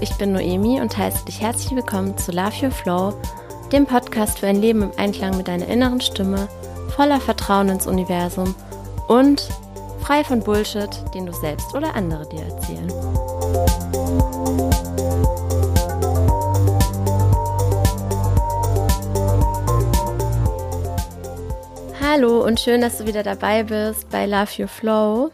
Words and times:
Ich 0.00 0.14
bin 0.14 0.32
Noemi 0.32 0.80
und 0.80 0.96
heiße 0.96 1.24
dich 1.24 1.40
herzlich 1.40 1.74
willkommen 1.74 2.16
zu 2.16 2.30
Love 2.30 2.54
Your 2.62 2.70
Flow, 2.70 3.14
dem 3.72 3.84
Podcast 3.84 4.38
für 4.38 4.46
ein 4.46 4.60
Leben 4.60 4.82
im 4.82 4.92
Einklang 4.96 5.36
mit 5.36 5.48
deiner 5.48 5.66
inneren 5.66 6.00
Stimme, 6.00 6.48
voller 6.94 7.20
Vertrauen 7.20 7.68
ins 7.68 7.88
Universum 7.88 8.54
und 9.08 9.48
frei 10.00 10.22
von 10.22 10.40
Bullshit, 10.40 10.90
den 11.14 11.26
du 11.26 11.32
selbst 11.32 11.74
oder 11.74 11.96
andere 11.96 12.28
dir 12.28 12.42
erzählen. 12.42 12.92
Hallo 22.00 22.44
und 22.44 22.60
schön, 22.60 22.80
dass 22.80 22.98
du 22.98 23.06
wieder 23.06 23.24
dabei 23.24 23.64
bist 23.64 24.08
bei 24.10 24.26
Love 24.26 24.62
Your 24.62 24.68
Flow. 24.68 25.32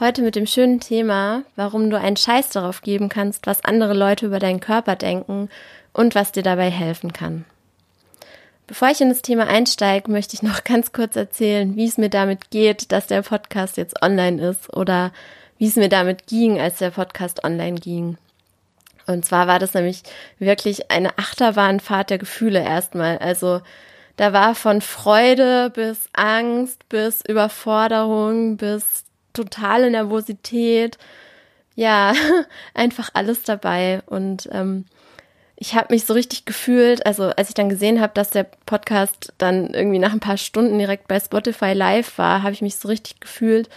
Heute 0.00 0.22
mit 0.22 0.34
dem 0.34 0.48
schönen 0.48 0.80
Thema, 0.80 1.44
warum 1.54 1.88
du 1.88 1.96
einen 1.96 2.16
Scheiß 2.16 2.48
darauf 2.48 2.82
geben 2.82 3.08
kannst, 3.08 3.46
was 3.46 3.64
andere 3.64 3.94
Leute 3.94 4.26
über 4.26 4.40
deinen 4.40 4.58
Körper 4.58 4.96
denken 4.96 5.48
und 5.92 6.16
was 6.16 6.32
dir 6.32 6.42
dabei 6.42 6.68
helfen 6.68 7.12
kann. 7.12 7.44
Bevor 8.66 8.88
ich 8.88 9.00
in 9.00 9.08
das 9.08 9.22
Thema 9.22 9.46
einsteige, 9.46 10.10
möchte 10.10 10.34
ich 10.34 10.42
noch 10.42 10.64
ganz 10.64 10.90
kurz 10.90 11.14
erzählen, 11.14 11.76
wie 11.76 11.86
es 11.86 11.96
mir 11.96 12.08
damit 12.08 12.50
geht, 12.50 12.90
dass 12.90 13.06
der 13.06 13.22
Podcast 13.22 13.76
jetzt 13.76 14.02
online 14.02 14.44
ist 14.44 14.68
oder 14.74 15.12
wie 15.58 15.68
es 15.68 15.76
mir 15.76 15.88
damit 15.88 16.26
ging, 16.26 16.60
als 16.60 16.78
der 16.78 16.90
Podcast 16.90 17.44
online 17.44 17.78
ging. 17.78 18.18
Und 19.06 19.24
zwar 19.24 19.46
war 19.46 19.60
das 19.60 19.74
nämlich 19.74 20.02
wirklich 20.40 20.90
eine 20.90 21.16
Achterbahnfahrt 21.18 22.10
der 22.10 22.18
Gefühle 22.18 22.64
erstmal. 22.64 23.18
Also 23.18 23.60
da 24.16 24.32
war 24.32 24.56
von 24.56 24.80
Freude 24.80 25.70
bis 25.70 26.08
Angst, 26.14 26.88
bis 26.88 27.22
Überforderung, 27.24 28.56
bis 28.56 29.04
totale 29.34 29.90
Nervosität. 29.90 30.96
Ja, 31.74 32.14
einfach 32.74 33.10
alles 33.12 33.42
dabei. 33.42 34.02
Und 34.06 34.48
ähm, 34.52 34.86
ich 35.56 35.74
habe 35.74 35.92
mich 35.92 36.04
so 36.04 36.14
richtig 36.14 36.46
gefühlt, 36.46 37.04
also 37.06 37.24
als 37.24 37.50
ich 37.50 37.54
dann 37.54 37.68
gesehen 37.68 38.00
habe, 38.00 38.12
dass 38.14 38.30
der 38.30 38.44
Podcast 38.66 39.32
dann 39.38 39.74
irgendwie 39.74 39.98
nach 39.98 40.12
ein 40.12 40.20
paar 40.20 40.36
Stunden 40.38 40.78
direkt 40.78 41.08
bei 41.08 41.20
Spotify 41.20 41.72
live 41.72 42.18
war, 42.18 42.42
habe 42.42 42.52
ich 42.52 42.62
mich 42.62 42.76
so 42.76 42.88
richtig 42.88 43.20
gefühlt 43.20 43.68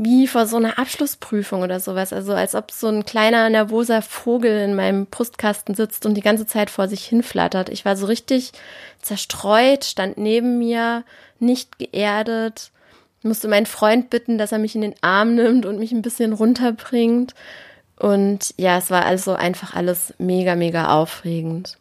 wie 0.00 0.28
vor 0.28 0.46
so 0.46 0.56
einer 0.56 0.78
Abschlussprüfung 0.78 1.62
oder 1.62 1.80
sowas. 1.80 2.12
Also 2.12 2.32
als 2.32 2.54
ob 2.54 2.70
so 2.70 2.86
ein 2.86 3.04
kleiner 3.04 3.50
nervoser 3.50 4.00
Vogel 4.00 4.60
in 4.60 4.76
meinem 4.76 5.06
Brustkasten 5.06 5.74
sitzt 5.74 6.06
und 6.06 6.14
die 6.14 6.20
ganze 6.20 6.46
Zeit 6.46 6.70
vor 6.70 6.86
sich 6.86 7.04
hinflattert. 7.04 7.68
Ich 7.68 7.84
war 7.84 7.96
so 7.96 8.06
richtig 8.06 8.52
zerstreut, 9.02 9.84
stand 9.84 10.16
neben 10.16 10.58
mir, 10.58 11.02
nicht 11.40 11.80
geerdet, 11.80 12.70
musste 13.22 13.48
meinen 13.48 13.66
Freund 13.66 14.10
bitten, 14.10 14.38
dass 14.38 14.52
er 14.52 14.58
mich 14.58 14.74
in 14.74 14.82
den 14.82 14.94
Arm 15.00 15.34
nimmt 15.34 15.66
und 15.66 15.78
mich 15.78 15.92
ein 15.92 16.02
bisschen 16.02 16.32
runterbringt. 16.32 17.34
Und 17.98 18.54
ja, 18.56 18.78
es 18.78 18.90
war 18.90 19.04
also 19.04 19.34
einfach 19.34 19.74
alles 19.74 20.14
mega, 20.18 20.54
mega 20.54 20.88
aufregend. 20.88 21.78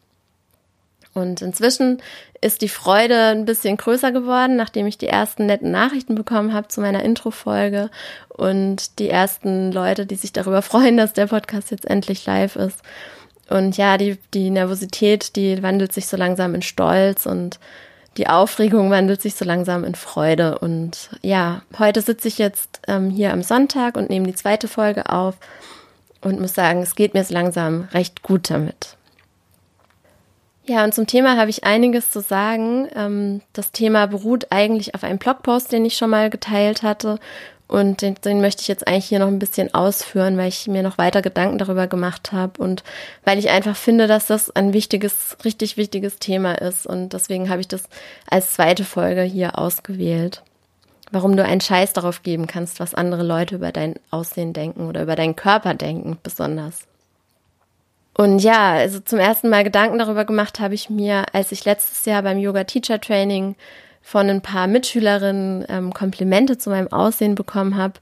Und 1.13 1.41
inzwischen 1.41 2.01
ist 2.41 2.61
die 2.61 2.69
Freude 2.69 3.29
ein 3.29 3.45
bisschen 3.45 3.77
größer 3.77 4.11
geworden, 4.11 4.55
nachdem 4.55 4.85
ich 4.85 4.97
die 4.97 5.07
ersten 5.07 5.47
netten 5.47 5.71
Nachrichten 5.71 6.13
bekommen 6.13 6.53
habe 6.53 6.67
zu 6.67 6.81
meiner 6.81 7.03
Intro-Folge 7.03 7.89
und 8.29 8.99
die 8.99 9.09
ersten 9.09 9.71
Leute, 9.71 10.05
die 10.05 10.15
sich 10.15 10.33
darüber 10.33 10.61
freuen, 10.63 10.97
dass 10.97 11.13
der 11.13 11.27
Podcast 11.27 11.71
jetzt 11.71 11.85
endlich 11.85 12.25
live 12.25 12.55
ist. 12.55 12.79
Und 13.49 13.77
ja, 13.77 13.97
die, 13.97 14.17
die 14.33 14.49
Nervosität, 14.49 15.35
die 15.35 15.63
wandelt 15.63 15.93
sich 15.93 16.07
so 16.07 16.17
langsam 16.17 16.53
in 16.53 16.61
Stolz 16.61 17.25
und 17.25 17.59
die 18.17 18.27
Aufregung 18.27 18.89
wandelt 18.89 19.21
sich 19.21 19.35
so 19.35 19.45
langsam 19.45 19.83
in 19.83 19.95
Freude. 19.95 20.57
Und 20.59 21.09
ja, 21.21 21.61
heute 21.77 22.01
sitze 22.01 22.27
ich 22.27 22.37
jetzt 22.37 22.81
ähm, 22.87 23.09
hier 23.09 23.31
am 23.31 23.43
Sonntag 23.43 23.95
und 23.95 24.09
nehme 24.09 24.25
die 24.25 24.35
zweite 24.35 24.67
Folge 24.67 25.09
auf 25.09 25.35
und 26.21 26.39
muss 26.39 26.55
sagen, 26.55 26.81
es 26.81 26.95
geht 26.95 27.13
mir 27.13 27.23
so 27.23 27.33
langsam 27.33 27.87
recht 27.93 28.23
gut 28.23 28.49
damit. 28.49 28.97
Ja, 30.65 30.83
und 30.83 30.93
zum 30.93 31.07
Thema 31.07 31.37
habe 31.37 31.49
ich 31.49 31.63
einiges 31.63 32.11
zu 32.11 32.19
sagen. 32.19 32.89
Ähm, 32.93 33.41
das 33.53 33.71
Thema 33.71 34.07
beruht 34.07 34.47
eigentlich 34.49 34.95
auf 34.95 35.03
einem 35.03 35.19
Blogpost, 35.19 35.71
den 35.71 35.85
ich 35.85 35.95
schon 35.95 36.09
mal 36.09 36.29
geteilt 36.29 36.83
hatte. 36.83 37.19
Und 37.67 38.01
den, 38.01 38.15
den 38.15 38.39
möchte 38.39 38.61
ich 38.61 38.69
jetzt 38.69 38.87
eigentlich 38.87 39.05
hier 39.05 39.19
noch 39.19 39.27
ein 39.27 39.39
bisschen 39.39 39.73
ausführen, 39.73 40.37
weil 40.37 40.47
ich 40.47 40.67
mir 40.67 40.83
noch 40.83 40.97
weiter 40.97 41.21
Gedanken 41.21 41.57
darüber 41.57 41.87
gemacht 41.87 42.31
habe 42.31 42.61
und 42.61 42.83
weil 43.25 43.37
ich 43.37 43.49
einfach 43.49 43.75
finde, 43.75 44.07
dass 44.07 44.27
das 44.27 44.55
ein 44.55 44.71
wichtiges, 44.71 45.37
richtig 45.43 45.75
wichtiges 45.75 46.17
Thema 46.17 46.53
ist. 46.53 46.87
Und 46.87 47.11
deswegen 47.11 47.49
habe 47.49 47.59
ich 47.59 47.67
das 47.67 47.83
als 48.29 48.53
zweite 48.53 48.85
Folge 48.85 49.21
hier 49.23 49.59
ausgewählt. 49.59 50.43
Warum 51.11 51.35
du 51.35 51.43
einen 51.43 51.61
Scheiß 51.61 51.91
darauf 51.93 52.23
geben 52.23 52.47
kannst, 52.47 52.79
was 52.79 52.93
andere 52.93 53.23
Leute 53.23 53.55
über 53.55 53.71
dein 53.73 53.95
Aussehen 54.11 54.53
denken 54.53 54.87
oder 54.87 55.03
über 55.03 55.15
deinen 55.15 55.35
Körper 55.35 55.73
denken, 55.73 56.17
besonders. 56.23 56.87
Und 58.13 58.39
ja, 58.39 58.73
also 58.73 58.99
zum 58.99 59.19
ersten 59.19 59.49
Mal 59.49 59.63
Gedanken 59.63 59.99
darüber 59.99 60.25
gemacht 60.25 60.59
habe 60.59 60.73
ich 60.73 60.89
mir, 60.89 61.25
als 61.33 61.51
ich 61.51 61.65
letztes 61.65 62.03
Jahr 62.05 62.23
beim 62.23 62.39
Yoga 62.39 62.63
Teacher 62.63 62.99
Training 62.99 63.55
von 64.07 64.29
ein 64.29 64.41
paar 64.41 64.67
Mitschülerinnen 64.67 65.65
ähm, 65.67 65.93
Komplimente 65.93 66.57
zu 66.57 66.69
meinem 66.69 66.89
Aussehen 66.93 67.35
bekommen 67.35 67.75
habe, 67.75 67.95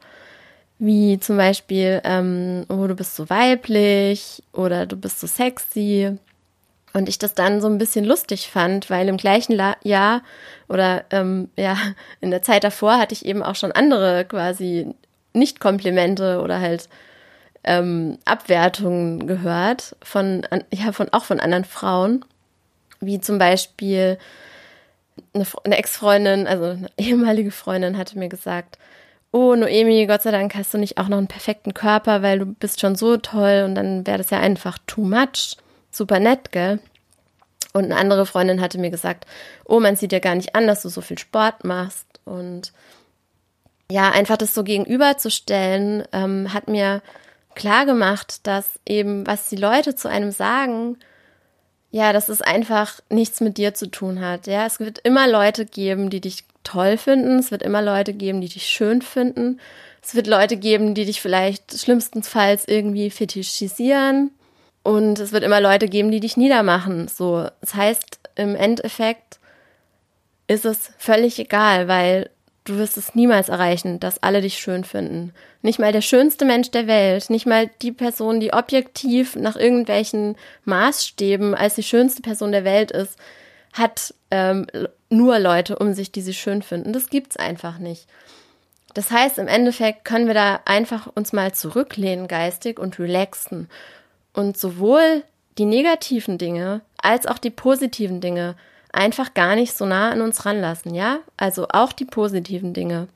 wie 0.78 1.20
zum 1.20 1.36
Beispiel, 1.36 2.00
ähm, 2.04 2.64
oh, 2.70 2.86
du 2.86 2.94
bist 2.94 3.16
so 3.16 3.28
weiblich 3.32 4.44
oder 4.54 4.86
du 4.86 4.98
bist 4.98 5.20
so 5.20 5.26
sexy. 5.26 6.16
Und 6.94 7.10
ich 7.10 7.18
das 7.18 7.34
dann 7.34 7.60
so 7.60 7.68
ein 7.68 7.80
bisschen 7.80 8.06
lustig 8.06 8.52
fand, 8.52 8.92
weil 8.92 9.08
im 9.08 9.18
gleichen 9.18 9.54
La 9.54 9.78
Jahr 9.82 10.22
oder 10.70 11.06
ähm, 11.10 11.50
ja, 11.58 11.76
in 12.22 12.30
der 12.30 12.44
Zeit 12.44 12.64
davor 12.64 13.00
hatte 13.00 13.16
ich 13.16 13.26
eben 13.26 13.42
auch 13.42 13.56
schon 13.56 13.72
andere 13.72 14.26
quasi 14.26 14.94
Nicht-Komplimente 15.34 16.40
oder 16.40 16.60
halt 16.60 16.88
ähm, 17.64 18.20
Abwertungen 18.26 19.26
gehört 19.26 19.96
von, 20.04 20.46
ja, 20.72 20.92
von 20.92 21.10
auch 21.14 21.24
von 21.26 21.40
anderen 21.40 21.66
Frauen, 21.66 22.24
wie 23.00 23.20
zum 23.20 23.40
Beispiel 23.40 24.20
eine, 25.34 25.46
eine 25.64 25.78
Ex-Freundin, 25.78 26.48
also 26.48 26.66
eine 26.66 26.90
ehemalige 26.98 27.52
Freundin, 27.52 27.98
hatte 27.98 28.18
mir 28.18 28.30
gesagt, 28.30 28.78
oh 29.31 29.56
Noemi, 29.56 30.06
Gott 30.08 30.22
sei 30.22 30.31
Dank 30.31 30.56
hast 30.56 30.74
du 30.74 30.78
nicht 30.78 30.98
auch 30.98 31.09
noch 31.09 31.18
einen 31.18 31.28
perfekten 31.28 31.74
Körper, 31.74 32.22
weil 32.22 32.40
du 32.40 32.46
bist 32.46 32.80
schon 32.80 32.96
so 32.96 33.18
toll 33.18 33.64
und 33.66 33.76
dann 33.76 34.08
wäre 34.08 34.18
das 34.18 34.30
ja 34.30 34.40
einfach 34.40 34.78
too 34.88 35.03
much. 35.03 35.58
Super 35.92 36.20
nett, 36.20 36.52
gell? 36.52 36.80
Und 37.74 37.86
eine 37.86 37.98
andere 37.98 38.26
Freundin 38.26 38.62
hatte 38.62 38.78
mir 38.78 38.92
gesagt, 38.92 39.26
oh, 39.66 39.81
man 39.81 39.98
sieht 39.98 40.14
ja 40.14 40.20
gar 40.20 40.36
nicht 40.36 40.56
an, 40.56 40.68
dass 40.68 40.81
du 40.81 40.90
so 40.90 41.02
viel 41.02 41.18
Sport 41.18 41.66
machst. 41.66 42.08
Und 42.24 42.72
ja, 43.92 44.09
einfach 44.12 44.38
das 44.38 44.53
so 44.53 44.64
gegenüberzustellen, 44.64 46.06
ähm, 46.14 46.53
hat 46.53 46.70
mir 46.70 47.02
klar 47.53 47.86
gemacht, 47.86 48.47
dass 48.47 48.80
eben, 48.86 49.28
was 49.28 49.50
die 49.50 49.58
Leute 49.58 49.96
zu 49.96 50.08
einem 50.08 50.32
sagen, 50.32 50.97
ja, 51.96 52.12
dass 52.12 52.28
es 52.28 52.42
einfach 52.42 53.00
nichts 53.10 53.40
mit 53.40 53.58
dir 53.58 53.74
zu 53.74 53.90
tun 53.90 54.20
hat. 54.20 54.48
Ja, 54.48 54.66
es 54.66 54.82
wird 54.82 55.00
immer 55.00 55.30
Leute 55.30 55.66
geben, 55.66 56.10
die 56.10 56.20
dich 56.20 56.44
toll 56.66 56.98
finden. 56.98 57.40
Es 57.40 57.52
wird 57.52 57.64
immer 57.64 57.82
Leute 57.82 58.12
geben, 58.12 58.42
die 58.42 58.50
dich 58.50 58.66
schön 58.66 59.02
finden. 59.02 59.62
Es 60.04 60.14
wird 60.14 60.28
Leute 60.28 60.58
geben, 60.58 60.94
die 60.94 61.06
dich 61.06 61.22
vielleicht 61.22 61.80
schlimmstenfalls 61.80 62.68
irgendwie 62.68 63.10
fetischisieren. 63.10 64.32
Und 64.84 65.20
es 65.20 65.32
wird 65.32 65.46
immer 65.46 65.62
Leute 65.62 65.88
geben, 65.88 66.12
die 66.12 66.20
dich 66.20 66.36
niedermachen. 66.36 67.08
So, 67.08 67.48
das 67.62 67.76
heißt, 67.76 68.20
im 68.36 68.58
Endeffekt 68.58 69.40
ist 70.48 70.66
es 70.66 70.92
völlig 70.98 71.40
egal, 71.40 71.88
weil 71.88 72.30
du 72.66 72.78
wirst 72.78 72.98
es 72.98 73.16
niemals 73.16 73.50
erreichen, 73.50 74.00
dass 74.00 74.22
alle 74.22 74.42
dich 74.42 74.58
schön 74.58 74.84
finden. 74.84 75.34
Nicht 75.62 75.80
mal 75.80 75.92
der 75.92 76.02
schönste 76.02 76.46
Mensch 76.46 76.72
der 76.72 76.88
Welt, 76.88 77.30
nicht 77.30 77.46
mal 77.46 77.70
die 77.81 77.92
Person, 77.92 78.40
die 78.40 78.53
objektiv 78.53 79.35
nach 79.35 79.56
irgendwelchen 79.56 80.35
Maßstäben 80.66 81.56
als 81.56 81.76
die 81.76 81.84
schönste 81.84 82.22
Person 82.22 82.52
der 82.52 82.66
Welt 82.66 82.91
ist, 82.91 83.17
hat 83.73 84.14
ähm, 84.32 84.67
nur 85.09 85.40
Leute 85.40 85.78
um 85.78 85.94
sich, 85.94 86.12
die 86.12 86.22
sie 86.22 86.34
schön 86.34 86.62
finden. 86.62 86.91
Das 86.91 87.09
gibt's 87.09 87.38
einfach 87.38 87.78
nicht. 87.78 88.08
Das 88.96 89.12
heißt, 89.12 89.38
im 89.38 89.47
Endeffekt 89.47 90.06
können 90.06 90.28
wir 90.28 90.34
da 90.34 90.62
einfach 90.66 91.08
uns 91.14 91.34
mal 91.34 91.53
zurücklehnen 91.53 92.28
geistig 92.28 92.79
und 92.79 92.97
relaxen 92.97 93.70
und 94.34 94.58
sowohl 94.58 95.23
die 95.58 95.66
negativen 95.66 96.38
Dinge 96.38 96.82
als 96.97 97.28
auch 97.28 97.38
die 97.38 97.50
positiven 97.50 98.22
Dinge 98.22 98.56
einfach 98.96 99.34
gar 99.34 99.56
nicht 99.56 99.76
so 99.78 99.86
nah 99.86 100.12
an 100.12 100.22
uns 100.22 100.46
ranlassen, 100.46 100.94
ja? 100.94 101.20
Also 101.38 101.68
auch 101.70 101.92
die 101.92 102.06
positiven 102.06 102.74
Dinge. 102.74 103.08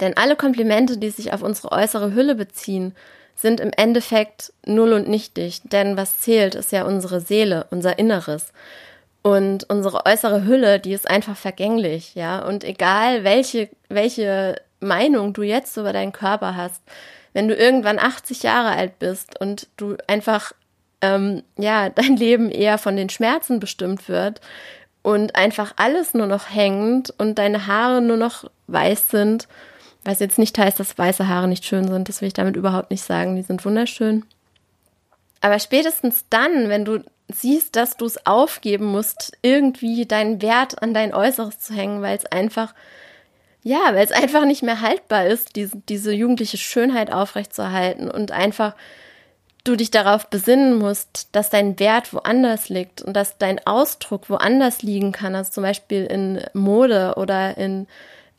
Denn 0.00 0.16
alle 0.16 0.36
Komplimente, 0.36 0.98
die 0.98 1.10
sich 1.10 1.32
auf 1.32 1.42
unsere 1.42 1.72
äußere 1.72 2.14
Hülle 2.14 2.34
beziehen, 2.34 2.94
sind 3.34 3.60
im 3.60 3.70
Endeffekt 3.76 4.52
null 4.66 4.92
und 4.92 5.08
nichtig. 5.08 5.62
Denn 5.64 5.96
was 5.96 6.18
zählt, 6.20 6.54
ist 6.54 6.72
ja 6.72 6.84
unsere 6.84 7.20
Seele, 7.20 7.66
unser 7.70 7.98
Inneres. 7.98 8.52
Und 9.22 9.68
unsere 9.68 10.06
äußere 10.06 10.44
Hülle, 10.44 10.80
die 10.80 10.92
ist 10.92 11.08
einfach 11.08 11.36
vergänglich, 11.36 12.14
ja? 12.14 12.44
Und 12.44 12.64
egal, 12.64 13.24
welche, 13.24 13.68
welche 13.88 14.60
Meinung 14.80 15.32
du 15.32 15.42
jetzt 15.42 15.76
über 15.76 15.92
deinen 15.92 16.12
Körper 16.12 16.56
hast, 16.56 16.82
wenn 17.32 17.48
du 17.48 17.54
irgendwann 17.54 17.98
80 17.98 18.42
Jahre 18.42 18.70
alt 18.70 18.98
bist 18.98 19.40
und 19.40 19.68
du 19.76 19.96
einfach 20.06 20.52
ähm, 21.00 21.42
ja 21.56 21.88
dein 21.94 22.16
Leben 22.16 22.50
eher 22.50 22.78
von 22.78 22.96
den 22.96 23.08
Schmerzen 23.08 23.60
bestimmt 23.60 24.08
wird, 24.08 24.40
und 25.02 25.36
einfach 25.36 25.72
alles 25.76 26.12
nur 26.12 26.26
noch 26.26 26.50
hängt 26.50 27.14
und 27.18 27.38
deine 27.38 27.66
Haare 27.66 28.02
nur 28.02 28.18
noch 28.18 28.50
weiß 28.66 29.08
sind, 29.08 29.48
was 30.04 30.20
jetzt 30.20 30.38
nicht 30.38 30.58
heißt, 30.58 30.78
dass 30.78 30.98
weiße 30.98 31.28
Haare 31.28 31.48
nicht 31.48 31.64
schön 31.64 31.88
sind, 31.88 32.08
das 32.08 32.20
will 32.20 32.28
ich 32.28 32.34
damit 32.34 32.56
überhaupt 32.56 32.90
nicht 32.90 33.02
sagen, 33.02 33.34
die 33.34 33.42
sind 33.42 33.64
wunderschön. 33.64 34.24
Aber 35.40 35.58
spätestens 35.60 36.24
dann, 36.28 36.68
wenn 36.68 36.84
du 36.84 37.02
siehst, 37.28 37.76
dass 37.76 37.96
du 37.96 38.04
es 38.04 38.26
aufgeben 38.26 38.86
musst, 38.86 39.32
irgendwie 39.40 40.04
deinen 40.04 40.42
Wert 40.42 40.82
an 40.82 40.94
dein 40.94 41.14
Äußeres 41.14 41.58
zu 41.58 41.74
hängen, 41.74 42.02
weil 42.02 42.16
es 42.16 42.26
einfach, 42.26 42.74
ja, 43.62 43.80
weil 43.92 44.04
es 44.04 44.12
einfach 44.12 44.44
nicht 44.44 44.62
mehr 44.62 44.80
haltbar 44.80 45.26
ist, 45.26 45.56
diese, 45.56 45.78
diese 45.88 46.12
jugendliche 46.12 46.58
Schönheit 46.58 47.12
aufrechtzuerhalten 47.12 48.10
und 48.10 48.32
einfach 48.32 48.74
du 49.68 49.76
dich 49.76 49.90
darauf 49.90 50.28
besinnen 50.28 50.78
musst, 50.78 51.28
dass 51.32 51.50
dein 51.50 51.78
Wert 51.78 52.12
woanders 52.14 52.68
liegt 52.68 53.02
und 53.02 53.14
dass 53.14 53.38
dein 53.38 53.64
Ausdruck 53.66 54.30
woanders 54.30 54.82
liegen 54.82 55.12
kann, 55.12 55.34
also 55.34 55.52
zum 55.52 55.62
Beispiel 55.62 56.04
in 56.06 56.42
Mode 56.54 57.14
oder 57.16 57.56
in 57.58 57.86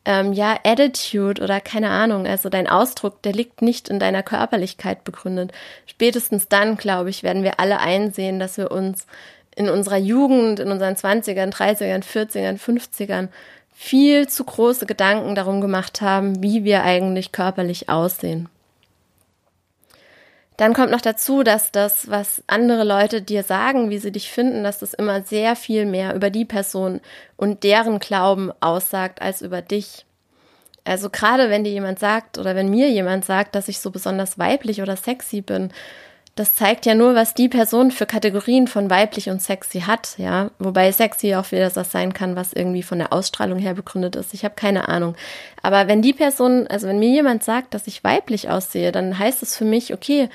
ähm, 0.06 0.34
ja, 0.34 0.58
Attitude 0.64 1.42
oder 1.42 1.62
keine 1.62 1.90
Ahnung, 1.90 2.26
also 2.26 2.50
dein 2.50 2.68
Ausdruck, 2.68 3.22
der 3.22 3.34
liegt 3.34 3.62
nicht 3.62 3.90
in 3.90 4.00
deiner 4.00 4.24
Körperlichkeit 4.24 5.04
begründet. 5.04 5.52
Spätestens 5.86 6.48
dann, 6.48 6.78
glaube 6.78 7.10
ich, 7.10 7.22
werden 7.22 7.44
wir 7.44 7.60
alle 7.60 7.80
einsehen, 7.80 8.40
dass 8.40 8.58
wir 8.58 8.72
uns 8.72 9.06
in 9.56 9.70
unserer 9.70 9.98
Jugend, 9.98 10.60
in 10.60 10.72
unseren 10.72 10.96
20ern, 10.96 11.52
30ern, 11.52 12.04
40ern, 12.04 12.58
50ern 12.60 13.28
viel 13.74 14.28
zu 14.28 14.44
große 14.44 14.86
Gedanken 14.86 15.36
darum 15.36 15.62
gemacht 15.62 16.02
haben, 16.02 16.42
wie 16.42 16.64
wir 16.64 16.84
eigentlich 16.84 17.32
körperlich 17.32 17.88
aussehen. 17.88 18.50
Dann 20.60 20.74
kommt 20.74 20.92
noch 20.92 21.00
dazu, 21.00 21.42
dass 21.42 21.72
das, 21.72 22.10
was 22.10 22.44
andere 22.46 22.84
Leute 22.84 23.22
dir 23.22 23.44
sagen, 23.44 23.90
wie 23.90 23.98
sie 23.98 24.12
dich 24.12 24.30
finden, 24.30 24.66
dass 24.66 24.80
das 24.80 24.94
immer 24.94 25.22
sehr 25.22 25.56
viel 25.56 25.86
mehr 25.86 26.14
über 26.14 26.30
die 26.30 26.44
Person 26.44 27.00
und 27.38 27.64
deren 27.64 28.00
Glauben 28.00 28.52
aussagt 28.60 29.22
als 29.22 29.42
über 29.42 29.62
dich. 29.62 30.06
Also 30.84 31.10
gerade 31.10 31.50
wenn 31.50 31.64
dir 31.64 31.72
jemand 31.72 32.00
sagt 32.00 32.38
oder 32.38 32.58
wenn 32.58 32.70
mir 32.70 32.90
jemand 32.90 33.24
sagt, 33.24 33.56
dass 33.56 33.70
ich 33.70 33.80
so 33.80 33.90
besonders 33.90 34.38
weiblich 34.38 34.82
oder 34.82 34.98
sexy 34.98 35.40
bin, 35.40 35.72
das 36.40 36.56
zeigt 36.56 36.86
ja 36.86 36.96
nur, 36.96 37.16
was 37.16 37.34
die 37.34 37.50
Person 37.50 37.92
für 37.92 38.06
Kategorien 38.06 38.68
von 38.68 38.90
weiblich 38.90 39.30
und 39.30 39.42
sexy 39.42 39.82
hat, 39.82 40.18
ja. 40.18 40.52
Wobei 40.58 40.90
sexy 40.94 41.36
auch 41.36 41.52
wieder 41.52 41.70
das 41.70 41.92
sein 41.92 42.14
kann, 42.14 42.38
was 42.38 42.54
irgendwie 42.54 42.82
von 42.82 42.98
der 42.98 43.12
Ausstrahlung 43.12 43.60
her 43.60 43.74
begründet 43.74 44.16
ist. 44.16 44.34
Ich 44.34 44.46
habe 44.46 44.56
keine 44.56 44.88
Ahnung. 44.88 45.16
Aber 45.62 45.90
wenn 45.90 46.02
die 46.02 46.14
Person, 46.14 46.66
also 46.68 46.88
wenn 46.88 46.98
mir 46.98 47.10
jemand 47.10 47.44
sagt, 47.44 47.74
dass 47.74 47.88
ich 47.88 48.06
weiblich 48.06 48.50
aussehe, 48.50 48.94
dann 48.94 49.20
heißt 49.20 49.44
es 49.44 49.58
für 49.58 49.66
mich, 49.66 49.94
okay, 49.94 50.30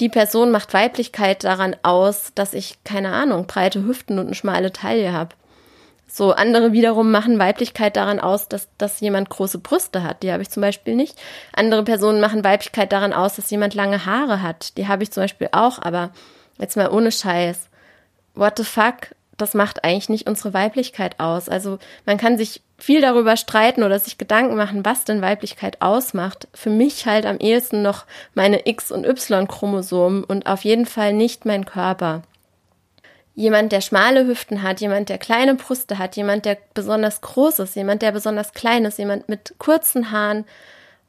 die 0.00 0.08
Person 0.08 0.50
macht 0.50 0.72
Weiblichkeit 0.72 1.44
daran 1.44 1.76
aus, 1.82 2.32
dass 2.34 2.54
ich, 2.54 2.82
keine 2.82 3.12
Ahnung, 3.12 3.46
breite 3.46 3.84
Hüften 3.84 4.18
und 4.18 4.28
eine 4.28 4.34
schmale 4.34 4.72
Taille 4.72 5.12
habe. 5.12 5.34
So, 6.14 6.32
andere 6.32 6.74
wiederum 6.74 7.10
machen 7.10 7.38
Weiblichkeit 7.38 7.96
daran 7.96 8.20
aus, 8.20 8.46
dass, 8.46 8.68
dass 8.76 9.00
jemand 9.00 9.30
große 9.30 9.56
Brüste 9.60 10.02
hat. 10.02 10.22
Die 10.22 10.30
habe 10.30 10.42
ich 10.42 10.50
zum 10.50 10.60
Beispiel 10.60 10.94
nicht. 10.94 11.18
Andere 11.54 11.84
Personen 11.84 12.20
machen 12.20 12.44
Weiblichkeit 12.44 12.92
daran 12.92 13.14
aus, 13.14 13.36
dass 13.36 13.50
jemand 13.50 13.72
lange 13.72 14.04
Haare 14.04 14.42
hat. 14.42 14.76
Die 14.76 14.88
habe 14.88 15.04
ich 15.04 15.10
zum 15.10 15.22
Beispiel 15.22 15.48
auch, 15.52 15.78
aber 15.80 16.10
jetzt 16.58 16.76
mal 16.76 16.90
ohne 16.90 17.10
Scheiß. 17.10 17.70
What 18.34 18.58
the 18.58 18.64
fuck? 18.64 19.14
Das 19.38 19.54
macht 19.54 19.84
eigentlich 19.84 20.10
nicht 20.10 20.28
unsere 20.28 20.52
Weiblichkeit 20.52 21.18
aus. 21.18 21.48
Also 21.48 21.78
man 22.04 22.18
kann 22.18 22.36
sich 22.36 22.60
viel 22.76 23.00
darüber 23.00 23.38
streiten 23.38 23.82
oder 23.82 23.98
sich 23.98 24.18
Gedanken 24.18 24.54
machen, 24.54 24.84
was 24.84 25.04
denn 25.04 25.22
Weiblichkeit 25.22 25.80
ausmacht. 25.80 26.46
Für 26.52 26.68
mich 26.68 27.06
halt 27.06 27.24
am 27.24 27.38
ehesten 27.38 27.80
noch 27.80 28.04
meine 28.34 28.68
X- 28.68 28.92
und 28.92 29.06
Y-Chromosomen 29.06 30.24
und 30.24 30.46
auf 30.46 30.64
jeden 30.64 30.84
Fall 30.84 31.14
nicht 31.14 31.46
mein 31.46 31.64
Körper 31.64 32.20
jemand, 33.34 33.72
der 33.72 33.80
schmale 33.80 34.26
Hüften 34.26 34.62
hat, 34.62 34.80
jemand, 34.80 35.08
der 35.08 35.18
kleine 35.18 35.54
Brüste 35.54 35.98
hat, 35.98 36.16
jemand, 36.16 36.44
der 36.44 36.58
besonders 36.74 37.20
groß 37.20 37.60
ist, 37.60 37.76
jemand, 37.76 38.02
der 38.02 38.12
besonders 38.12 38.52
klein 38.52 38.84
ist, 38.84 38.98
jemand 38.98 39.28
mit 39.28 39.54
kurzen 39.58 40.10
Haaren, 40.10 40.44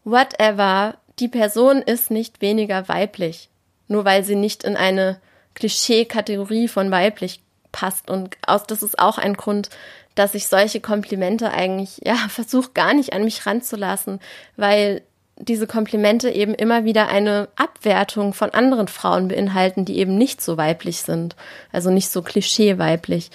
whatever, 0.03 0.95
die 1.19 1.27
Person 1.27 1.81
ist 1.81 2.11
nicht 2.11 2.41
weniger 2.41 2.87
weiblich, 2.87 3.49
nur 3.87 4.05
weil 4.05 4.23
sie 4.23 4.35
nicht 4.35 4.63
in 4.63 4.77
eine 4.77 5.19
Klischee-Kategorie 5.53 6.67
von 6.67 6.91
weiblich 6.91 7.41
passt. 7.71 8.09
Und 8.09 8.37
aus, 8.47 8.63
das 8.63 8.83
ist 8.83 8.99
auch 8.99 9.17
ein 9.17 9.35
Grund, 9.35 9.69
dass 10.15 10.35
ich 10.35 10.47
solche 10.47 10.79
Komplimente 10.79 11.51
eigentlich, 11.51 11.99
ja, 12.03 12.15
versuche 12.29 12.71
gar 12.73 12.93
nicht 12.93 13.13
an 13.13 13.23
mich 13.23 13.45
ranzulassen, 13.45 14.19
weil 14.55 15.01
diese 15.37 15.67
Komplimente 15.67 16.29
eben 16.29 16.53
immer 16.53 16.85
wieder 16.85 17.07
eine 17.07 17.47
Abwertung 17.55 18.33
von 18.33 18.51
anderen 18.51 18.87
Frauen 18.87 19.27
beinhalten, 19.27 19.85
die 19.85 19.97
eben 19.97 20.17
nicht 20.17 20.41
so 20.41 20.57
weiblich 20.57 21.01
sind, 21.01 21.35
also 21.71 21.89
nicht 21.89 22.09
so 22.09 22.21
klischee-weiblich. 22.21 23.31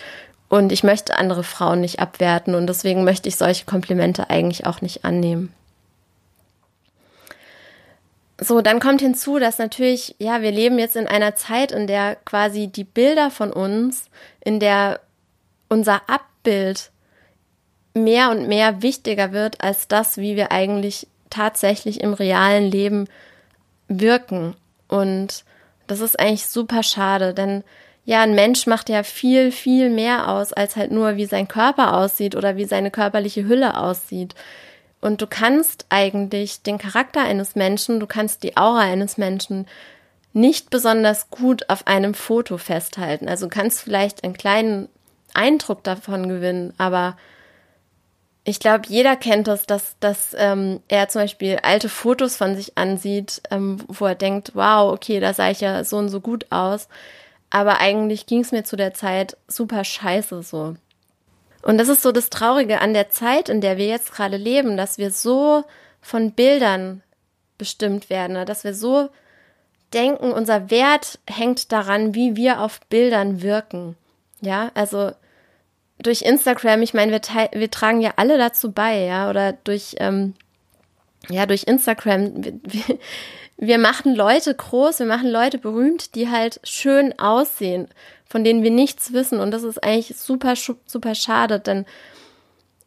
Und 0.48 0.72
ich 0.72 0.82
möchte 0.82 1.18
andere 1.18 1.44
Frauen 1.44 1.80
nicht 1.80 1.98
abwerten 1.98 2.54
und 2.54 2.66
deswegen 2.66 3.04
möchte 3.04 3.28
ich 3.28 3.36
solche 3.36 3.66
Komplimente 3.66 4.30
eigentlich 4.30 4.66
auch 4.66 4.80
nicht 4.80 5.04
annehmen. 5.04 5.52
So, 8.40 8.60
dann 8.62 8.78
kommt 8.78 9.00
hinzu, 9.00 9.40
dass 9.40 9.58
natürlich, 9.58 10.14
ja, 10.18 10.42
wir 10.42 10.52
leben 10.52 10.78
jetzt 10.78 10.94
in 10.94 11.08
einer 11.08 11.34
Zeit, 11.34 11.72
in 11.72 11.88
der 11.88 12.14
quasi 12.14 12.68
die 12.68 12.84
Bilder 12.84 13.32
von 13.32 13.52
uns, 13.52 14.08
in 14.40 14.60
der 14.60 15.00
unser 15.68 16.08
Abbild 16.08 16.90
mehr 17.94 18.30
und 18.30 18.46
mehr 18.46 18.80
wichtiger 18.80 19.32
wird 19.32 19.60
als 19.60 19.88
das, 19.88 20.18
wie 20.18 20.36
wir 20.36 20.52
eigentlich 20.52 21.08
tatsächlich 21.30 22.00
im 22.00 22.12
realen 22.12 22.70
Leben 22.70 23.08
wirken. 23.88 24.54
Und 24.88 25.44
das 25.86 26.00
ist 26.00 26.18
eigentlich 26.18 26.46
super 26.46 26.82
schade, 26.82 27.34
denn 27.34 27.64
ja, 28.04 28.22
ein 28.22 28.34
Mensch 28.34 28.66
macht 28.66 28.88
ja 28.88 29.02
viel, 29.02 29.52
viel 29.52 29.90
mehr 29.90 30.28
aus, 30.28 30.54
als 30.54 30.76
halt 30.76 30.90
nur, 30.90 31.16
wie 31.16 31.26
sein 31.26 31.46
Körper 31.46 31.94
aussieht 31.94 32.36
oder 32.36 32.56
wie 32.56 32.64
seine 32.64 32.90
körperliche 32.90 33.46
Hülle 33.46 33.76
aussieht. 33.76 34.34
Und 35.02 35.20
du 35.20 35.26
kannst 35.26 35.84
eigentlich 35.90 36.62
den 36.62 36.78
Charakter 36.78 37.20
eines 37.20 37.54
Menschen, 37.54 38.00
du 38.00 38.06
kannst 38.06 38.42
die 38.44 38.56
Aura 38.56 38.80
eines 38.80 39.18
Menschen 39.18 39.66
nicht 40.32 40.70
besonders 40.70 41.28
gut 41.30 41.68
auf 41.68 41.86
einem 41.86 42.14
Foto 42.14 42.56
festhalten. 42.56 43.28
Also 43.28 43.48
kannst 43.48 43.82
vielleicht 43.82 44.24
einen 44.24 44.38
kleinen 44.38 44.88
Eindruck 45.34 45.84
davon 45.84 46.28
gewinnen, 46.28 46.72
aber 46.78 47.16
ich 48.48 48.60
glaube, 48.60 48.84
jeder 48.88 49.14
kennt 49.14 49.46
das, 49.46 49.66
dass, 49.66 49.96
dass 50.00 50.34
ähm, 50.38 50.80
er 50.88 51.08
zum 51.08 51.20
Beispiel 51.20 51.58
alte 51.62 51.90
Fotos 51.90 52.36
von 52.36 52.56
sich 52.56 52.78
ansieht, 52.78 53.42
ähm, 53.50 53.76
wo 53.88 54.06
er 54.06 54.14
denkt, 54.14 54.52
wow, 54.54 54.90
okay, 54.90 55.20
da 55.20 55.34
sah 55.34 55.50
ich 55.50 55.60
ja 55.60 55.84
so 55.84 55.98
und 55.98 56.08
so 56.08 56.20
gut 56.20 56.46
aus. 56.48 56.88
Aber 57.50 57.78
eigentlich 57.78 58.24
ging 58.24 58.40
es 58.40 58.50
mir 58.50 58.64
zu 58.64 58.76
der 58.76 58.94
Zeit 58.94 59.36
super 59.48 59.84
scheiße 59.84 60.42
so. 60.42 60.76
Und 61.60 61.76
das 61.76 61.88
ist 61.88 62.00
so 62.00 62.10
das 62.10 62.30
Traurige 62.30 62.80
an 62.80 62.94
der 62.94 63.10
Zeit, 63.10 63.50
in 63.50 63.60
der 63.60 63.76
wir 63.76 63.86
jetzt 63.86 64.14
gerade 64.14 64.38
leben, 64.38 64.78
dass 64.78 64.96
wir 64.96 65.10
so 65.10 65.64
von 66.00 66.32
Bildern 66.32 67.02
bestimmt 67.58 68.08
werden, 68.08 68.46
dass 68.46 68.64
wir 68.64 68.72
so 68.72 69.10
denken, 69.92 70.32
unser 70.32 70.70
Wert 70.70 71.18
hängt 71.28 71.70
daran, 71.70 72.14
wie 72.14 72.34
wir 72.34 72.62
auf 72.62 72.80
Bildern 72.88 73.42
wirken. 73.42 73.96
Ja, 74.40 74.70
also 74.72 75.12
durch 76.00 76.22
Instagram, 76.22 76.82
ich 76.82 76.94
meine, 76.94 77.12
wir, 77.12 77.20
wir 77.52 77.70
tragen 77.70 78.00
ja 78.00 78.12
alle 78.16 78.38
dazu 78.38 78.72
bei, 78.72 79.04
ja, 79.04 79.28
oder 79.30 79.52
durch, 79.52 79.96
ähm, 79.98 80.34
ja, 81.28 81.46
durch 81.46 81.64
Instagram, 81.64 82.44
wir, 82.44 82.98
wir 83.56 83.78
machen 83.78 84.14
Leute 84.14 84.54
groß, 84.54 85.00
wir 85.00 85.06
machen 85.06 85.30
Leute 85.30 85.58
berühmt, 85.58 86.14
die 86.14 86.30
halt 86.30 86.60
schön 86.62 87.18
aussehen, 87.18 87.88
von 88.26 88.44
denen 88.44 88.62
wir 88.62 88.70
nichts 88.70 89.12
wissen. 89.12 89.40
Und 89.40 89.50
das 89.50 89.64
ist 89.64 89.82
eigentlich 89.82 90.16
super, 90.16 90.54
super 90.86 91.14
schade, 91.14 91.58
denn 91.58 91.84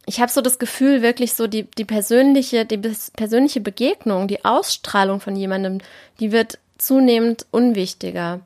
ich 0.06 0.20
habe 0.20 0.32
so 0.32 0.42
das 0.42 0.60
Gefühl, 0.60 1.02
wirklich 1.02 1.34
so 1.34 1.48
die, 1.48 1.64
die 1.64 1.86
persönliche, 1.86 2.66
die 2.66 2.78
persönliche 2.78 3.62
Begegnung, 3.62 4.28
die 4.28 4.44
Ausstrahlung 4.44 5.20
von 5.20 5.36
jemandem, 5.36 5.80
die 6.20 6.32
wird 6.32 6.58
zunehmend 6.78 7.46
unwichtiger. 7.52 8.42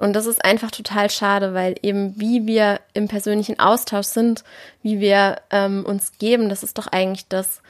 Und 0.00 0.14
das 0.14 0.24
ist 0.24 0.42
einfach 0.42 0.70
total 0.70 1.10
schade, 1.10 1.52
weil 1.52 1.74
eben 1.82 2.18
wie 2.18 2.46
wir 2.46 2.80
im 2.94 3.06
persönlichen 3.06 3.58
Austausch 3.58 4.06
sind, 4.06 4.44
wie 4.82 4.98
wir 4.98 5.42
ähm, 5.50 5.84
uns 5.84 6.12
geben, 6.18 6.48
das 6.48 6.62
ist 6.62 6.78
doch 6.78 6.86
eigentlich 6.86 7.28
das, 7.28 7.60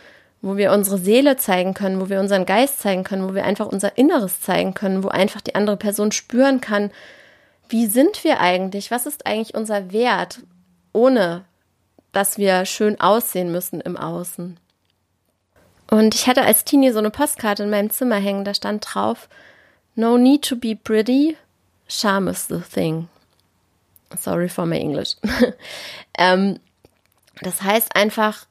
wo 0.40 0.56
wir 0.56 0.70
unsere 0.70 0.96
Seele 0.96 1.36
zeigen 1.36 1.74
können, 1.74 2.00
wo 2.00 2.08
wir 2.08 2.20
unseren 2.20 2.46
Geist 2.46 2.80
zeigen 2.80 3.02
können, 3.02 3.28
wo 3.28 3.34
wir 3.34 3.44
einfach 3.44 3.66
unser 3.66 3.98
Inneres 3.98 4.40
zeigen 4.40 4.74
können, 4.74 5.02
wo 5.02 5.08
einfach 5.08 5.40
die 5.40 5.56
andere 5.56 5.76
Person 5.76 6.12
spüren 6.12 6.60
kann, 6.60 6.92
wie 7.68 7.86
sind 7.86 8.22
wir 8.22 8.38
eigentlich, 8.38 8.92
was 8.92 9.06
ist 9.06 9.26
eigentlich 9.26 9.56
unser 9.56 9.92
Wert, 9.92 10.38
ohne 10.92 11.44
dass 12.12 12.38
wir 12.38 12.64
schön 12.64 13.00
aussehen 13.00 13.50
müssen 13.50 13.80
im 13.80 13.96
Außen. 13.96 14.56
Und 15.90 16.14
ich 16.14 16.28
hatte 16.28 16.42
als 16.42 16.64
Teenie 16.64 16.92
so 16.92 17.00
eine 17.00 17.10
Postkarte 17.10 17.64
in 17.64 17.70
meinem 17.70 17.90
Zimmer 17.90 18.16
hängen, 18.16 18.44
da 18.44 18.54
stand 18.54 18.86
drauf, 18.88 19.28
No 19.96 20.16
need 20.16 20.42
to 20.42 20.54
be 20.54 20.76
pretty, 20.76 21.36
Charm 21.90 22.28
is 22.28 22.46
the 22.48 22.60
thing. 22.60 23.08
Sorry 24.16 24.48
for 24.48 24.64
my 24.64 24.76
English. 24.76 25.16
ähm, 26.18 26.58
das 27.42 27.62
heißt 27.62 27.94
einfach, 27.96 28.46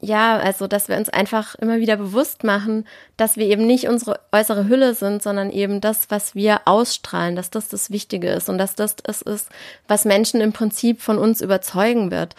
ja, 0.00 0.36
also, 0.36 0.66
dass 0.66 0.88
wir 0.88 0.96
uns 0.96 1.08
einfach 1.08 1.54
immer 1.54 1.78
wieder 1.78 1.96
bewusst 1.96 2.44
machen, 2.44 2.86
dass 3.16 3.36
wir 3.36 3.46
eben 3.46 3.66
nicht 3.66 3.88
unsere 3.88 4.20
äußere 4.32 4.68
Hülle 4.68 4.94
sind, 4.94 5.22
sondern 5.22 5.50
eben 5.50 5.80
das, 5.80 6.10
was 6.10 6.34
wir 6.34 6.62
ausstrahlen, 6.66 7.36
dass 7.36 7.50
das 7.50 7.68
das 7.68 7.90
Wichtige 7.90 8.28
ist 8.28 8.48
und 8.48 8.58
dass 8.58 8.74
das 8.74 8.96
es 9.04 9.22
ist, 9.22 9.48
was 9.88 10.04
Menschen 10.04 10.40
im 10.40 10.52
Prinzip 10.52 11.00
von 11.00 11.16
uns 11.16 11.40
überzeugen 11.40 12.10
wird. 12.10 12.34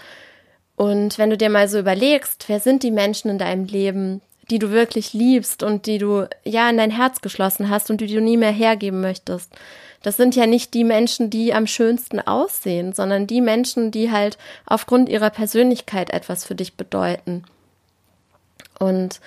Und 0.76 1.18
wenn 1.18 1.30
du 1.30 1.38
dir 1.38 1.50
mal 1.50 1.68
so 1.68 1.80
überlegst, 1.80 2.46
wer 2.48 2.60
sind 2.60 2.84
die 2.84 2.92
Menschen 2.92 3.32
in 3.32 3.38
deinem 3.38 3.66
Leben, 3.66 4.22
die 4.52 4.60
du 4.60 4.70
wirklich 4.70 5.14
liebst 5.14 5.64
und 5.64 5.88
die 5.88 5.98
du 5.98 6.28
ja 6.44 6.70
in 6.70 6.78
dein 6.78 6.92
Herz 6.92 7.22
geschlossen 7.22 7.70
hast 7.70 7.90
und 7.90 8.00
die 8.02 8.08
du 8.08 8.22
nie 8.22 8.38
mehr 8.38 8.52
hergeben 8.52 9.02
möchtest. 9.02 9.52
Das 10.06 10.18
sind 10.18 10.36
ja 10.36 10.46
nicht 10.46 10.76
die 10.76 10.84
Menschen, 10.84 11.32
die 11.32 11.52
am 11.52 11.66
schönsten 11.66 12.20
aussehen, 12.20 12.94
sondern 12.94 13.26
die 13.26 13.42
Menschen, 13.42 13.90
die 13.90 14.12
halt 14.12 14.38
aufgrund 14.68 15.10
ihrer 15.10 15.32
Persönlichkeit 15.32 16.12
etwas 16.12 16.46
für 16.46 16.54
dich 16.54 16.78
bedeuten. 16.78 17.44
Und 18.78 19.20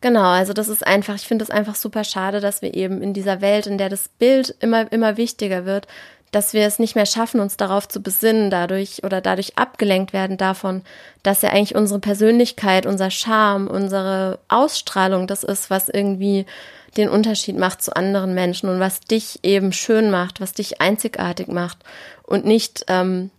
genau, 0.00 0.30
also 0.30 0.52
das 0.52 0.68
ist 0.68 0.86
einfach, 0.86 1.16
ich 1.16 1.26
finde 1.26 1.42
es 1.42 1.50
einfach 1.50 1.74
super 1.74 2.04
schade, 2.04 2.38
dass 2.38 2.62
wir 2.62 2.74
eben 2.74 3.02
in 3.02 3.12
dieser 3.12 3.40
Welt, 3.40 3.66
in 3.66 3.76
der 3.76 3.88
das 3.88 4.06
Bild 4.06 4.54
immer, 4.60 4.92
immer 4.92 5.16
wichtiger 5.16 5.64
wird, 5.64 5.88
dass 6.30 6.52
wir 6.52 6.64
es 6.64 6.78
nicht 6.78 6.94
mehr 6.94 7.04
schaffen, 7.04 7.40
uns 7.40 7.56
darauf 7.56 7.88
zu 7.88 8.04
besinnen, 8.04 8.50
dadurch 8.50 9.02
oder 9.02 9.20
dadurch 9.20 9.58
abgelenkt 9.58 10.12
werden 10.12 10.36
davon, 10.36 10.82
dass 11.24 11.42
ja 11.42 11.50
eigentlich 11.50 11.74
unsere 11.74 11.98
Persönlichkeit, 11.98 12.86
unser 12.86 13.10
Charme, 13.10 13.66
unsere 13.66 14.38
Ausstrahlung 14.46 15.26
das 15.26 15.42
ist, 15.42 15.70
was 15.70 15.88
irgendwie 15.88 16.46
den 16.96 17.08
Unterschied 17.08 17.56
macht 17.56 17.82
zu 17.82 17.96
anderen 17.96 18.34
Menschen 18.34 18.68
und 18.68 18.80
was 18.80 19.00
dich 19.00 19.40
eben 19.42 19.72
schön 19.72 20.10
macht, 20.10 20.40
was 20.40 20.52
dich 20.52 20.80
einzigartig 20.80 21.48
macht 21.48 21.78
und 22.22 22.44
nicht 22.44 22.84
ähm, 22.88 23.30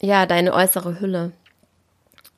ja 0.00 0.26
deine 0.26 0.54
äußere 0.54 1.00
Hülle. 1.00 1.32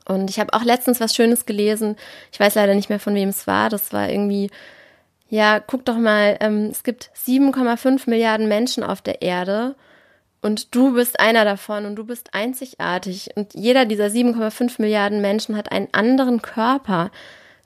Und 0.07 0.31
ich 0.31 0.41
habe 0.41 0.53
auch 0.55 0.65
letztens 0.65 1.01
was 1.01 1.15
Schönes 1.15 1.47
gelesen. 1.47 1.97
Ich 2.33 2.41
weiß 2.41 2.57
leider 2.57 2.75
nicht 2.75 2.89
mehr 2.89 2.99
von 2.99 3.15
wem 3.15 3.29
es 3.29 3.47
war. 3.47 3.69
Das 3.69 3.93
war 3.93 4.09
irgendwie 4.09 4.51
ja, 5.31 5.61
guck 5.61 5.85
doch 5.85 5.97
mal, 5.97 6.37
ähm, 6.41 6.69
es 6.71 6.83
gibt 6.83 7.11
7,5 7.17 8.11
Milliarden 8.11 8.49
Menschen 8.49 8.83
auf 8.83 9.01
der 9.01 9.23
Erde 9.23 9.77
und 10.43 10.75
du 10.75 10.95
bist 10.95 11.21
einer 11.21 11.45
davon 11.45 11.87
und 11.87 11.95
du 11.95 12.05
bist 12.05 12.35
einzigartig 12.35 13.31
und 13.37 13.55
jeder 13.55 13.87
dieser 13.87 14.07
7,5 14.07 14.83
Milliarden 14.83 15.21
Menschen 15.21 15.57
hat 15.57 15.71
einen 15.71 15.89
anderen 15.93 16.43
Körper. 16.43 17.13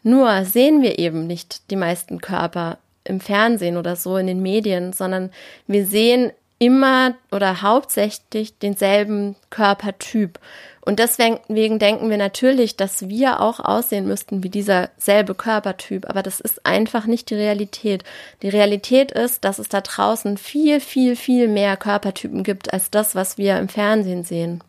Nur 0.04 0.44
sehen 0.44 0.82
wir 0.82 0.98
eben 0.98 1.26
nicht 1.26 1.70
die 1.70 1.76
meisten 1.76 2.20
Körper 2.20 2.78
im 3.04 3.20
Fernsehen 3.20 3.76
oder 3.76 3.96
so 3.96 4.16
in 4.18 4.26
den 4.26 4.42
Medien, 4.42 4.92
sondern 4.92 5.30
wir 5.66 5.86
sehen 5.86 6.30
immer 6.58 7.14
oder 7.32 7.62
hauptsächlich 7.62 8.58
denselben 8.58 9.34
Körpertyp. 9.50 10.38
Und 10.82 10.98
deswegen 10.98 11.78
denken 11.78 12.10
wir 12.10 12.18
natürlich, 12.18 12.76
dass 12.76 13.08
wir 13.08 13.40
auch 13.40 13.60
aussehen 13.60 14.06
müssten 14.06 14.42
wie 14.42 14.50
dieser 14.50 14.90
selbe 14.98 15.34
Körpertyp. 15.34 16.08
Aber 16.08 16.22
das 16.22 16.40
ist 16.40 16.66
einfach 16.66 17.06
nicht 17.06 17.30
die 17.30 17.36
Realität. 17.36 18.04
Die 18.42 18.50
Realität 18.50 19.10
ist, 19.10 19.44
dass 19.44 19.58
es 19.58 19.70
da 19.70 19.80
draußen 19.80 20.36
viel, 20.36 20.80
viel, 20.80 21.16
viel 21.16 21.48
mehr 21.48 21.78
Körpertypen 21.78 22.44
gibt 22.44 22.74
als 22.74 22.90
das, 22.90 23.14
was 23.14 23.38
wir 23.38 23.58
im 23.58 23.70
Fernsehen 23.70 24.24
sehen. 24.24 24.62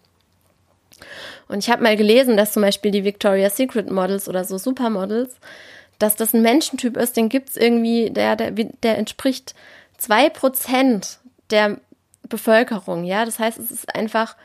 Und 1.47 1.59
ich 1.59 1.69
habe 1.69 1.83
mal 1.83 1.95
gelesen, 1.95 2.37
dass 2.37 2.53
zum 2.53 2.61
Beispiel 2.61 2.91
die 2.91 3.03
Victoria's 3.03 3.57
Secret 3.57 3.91
Models 3.91 4.27
oder 4.27 4.43
so 4.43 4.57
Supermodels, 4.57 5.37
dass 5.99 6.15
das 6.15 6.33
ein 6.33 6.41
Menschentyp 6.41 6.97
ist, 6.97 7.15
den 7.17 7.29
gibt's 7.29 7.55
irgendwie, 7.55 8.09
der, 8.09 8.35
der, 8.35 8.51
der 8.51 8.97
entspricht 8.97 9.55
zwei 9.97 10.29
Prozent 10.29 11.19
der 11.49 11.79
Bevölkerung. 12.27 13.03
Ja, 13.03 13.25
das 13.25 13.39
heißt, 13.39 13.59
es 13.59 13.71
ist 13.71 13.95
einfach 13.95 14.35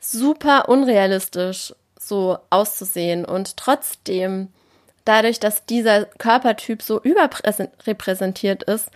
super 0.00 0.68
unrealistisch, 0.68 1.74
so 1.98 2.38
auszusehen. 2.50 3.24
Und 3.24 3.56
trotzdem, 3.56 4.48
dadurch, 5.04 5.40
dass 5.40 5.66
dieser 5.66 6.04
Körpertyp 6.04 6.82
so 6.82 7.00
überrepräsentiert 7.00 8.62
ist, 8.64 8.90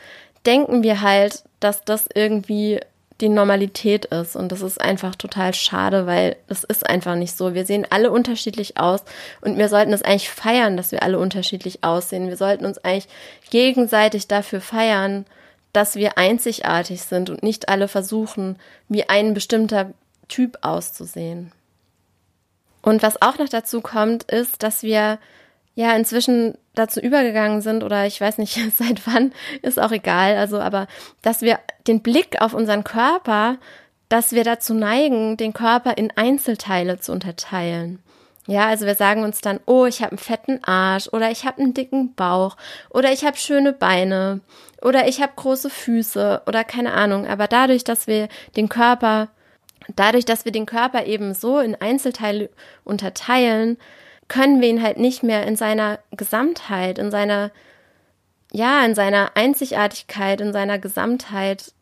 denken 0.46 0.82
wir 0.82 1.02
halt, 1.02 1.44
dass 1.60 1.84
das 1.84 2.08
irgendwie 2.12 2.80
die 3.22 3.28
Normalität 3.28 4.06
ist. 4.06 4.36
Und 4.36 4.50
das 4.52 4.60
ist 4.60 4.80
einfach 4.80 5.14
total 5.14 5.54
schade, 5.54 6.06
weil 6.06 6.36
es 6.48 6.64
ist 6.64 6.84
einfach 6.84 7.14
nicht 7.14 7.36
so. 7.36 7.54
Wir 7.54 7.64
sehen 7.64 7.86
alle 7.88 8.10
unterschiedlich 8.10 8.76
aus 8.76 9.04
und 9.40 9.56
wir 9.56 9.68
sollten 9.68 9.92
es 9.92 10.02
eigentlich 10.02 10.28
feiern, 10.28 10.76
dass 10.76 10.90
wir 10.92 11.02
alle 11.02 11.18
unterschiedlich 11.18 11.84
aussehen. 11.84 12.28
Wir 12.28 12.36
sollten 12.36 12.66
uns 12.66 12.78
eigentlich 12.78 13.08
gegenseitig 13.50 14.26
dafür 14.26 14.60
feiern, 14.60 15.24
dass 15.72 15.94
wir 15.94 16.18
einzigartig 16.18 17.00
sind 17.02 17.30
und 17.30 17.42
nicht 17.42 17.68
alle 17.68 17.88
versuchen, 17.88 18.58
wie 18.88 19.08
ein 19.08 19.34
bestimmter 19.34 19.92
Typ 20.28 20.58
auszusehen. 20.62 21.52
Und 22.82 23.04
was 23.04 23.22
auch 23.22 23.38
noch 23.38 23.48
dazu 23.48 23.80
kommt, 23.80 24.24
ist, 24.24 24.64
dass 24.64 24.82
wir 24.82 25.18
ja 25.74 25.94
inzwischen 25.94 26.56
dazu 26.74 27.00
übergegangen 27.00 27.60
sind 27.60 27.82
oder 27.82 28.06
ich 28.06 28.20
weiß 28.20 28.38
nicht 28.38 28.58
seit 28.76 29.06
wann, 29.06 29.32
ist 29.62 29.80
auch 29.80 29.92
egal, 29.92 30.36
also 30.36 30.60
aber 30.60 30.86
dass 31.22 31.42
wir 31.42 31.58
den 31.86 32.02
Blick 32.02 32.40
auf 32.40 32.54
unseren 32.54 32.84
Körper, 32.84 33.58
dass 34.08 34.32
wir 34.32 34.44
dazu 34.44 34.74
neigen, 34.74 35.36
den 35.36 35.52
Körper 35.52 35.96
in 35.96 36.10
Einzelteile 36.16 36.98
zu 36.98 37.12
unterteilen. 37.12 38.00
Ja, 38.48 38.66
also 38.66 38.86
wir 38.86 38.96
sagen 38.96 39.22
uns 39.22 39.40
dann, 39.40 39.60
oh, 39.66 39.86
ich 39.86 40.02
habe 40.02 40.12
einen 40.12 40.18
fetten 40.18 40.64
Arsch 40.64 41.08
oder 41.12 41.30
ich 41.30 41.44
habe 41.44 41.62
einen 41.62 41.74
dicken 41.74 42.14
Bauch 42.14 42.56
oder 42.90 43.12
ich 43.12 43.24
habe 43.24 43.36
schöne 43.36 43.72
Beine 43.72 44.40
oder 44.82 45.06
ich 45.06 45.22
habe 45.22 45.32
große 45.36 45.70
Füße 45.70 46.42
oder 46.46 46.64
keine 46.64 46.92
Ahnung, 46.92 47.26
aber 47.26 47.46
dadurch, 47.46 47.84
dass 47.84 48.08
wir 48.08 48.28
den 48.56 48.68
Körper 48.68 49.28
dadurch, 49.96 50.24
dass 50.24 50.44
wir 50.44 50.52
den 50.52 50.66
Körper 50.66 51.06
eben 51.06 51.34
so 51.34 51.58
in 51.58 51.74
Einzelteile 51.74 52.50
unterteilen, 52.84 53.78
können 54.28 54.60
wir 54.60 54.68
ihn 54.68 54.82
halt 54.82 54.98
nicht 54.98 55.22
mehr 55.22 55.46
in 55.46 55.56
seiner 55.56 55.98
Gesamtheit, 56.10 56.98
in 56.98 57.10
seiner, 57.10 57.50
ja, 58.52 58.84
in 58.84 58.94
seiner 58.94 59.36
Einzigartigkeit, 59.36 60.40
in 60.40 60.52
seiner 60.52 60.78
Gesamtheit, 60.78 61.72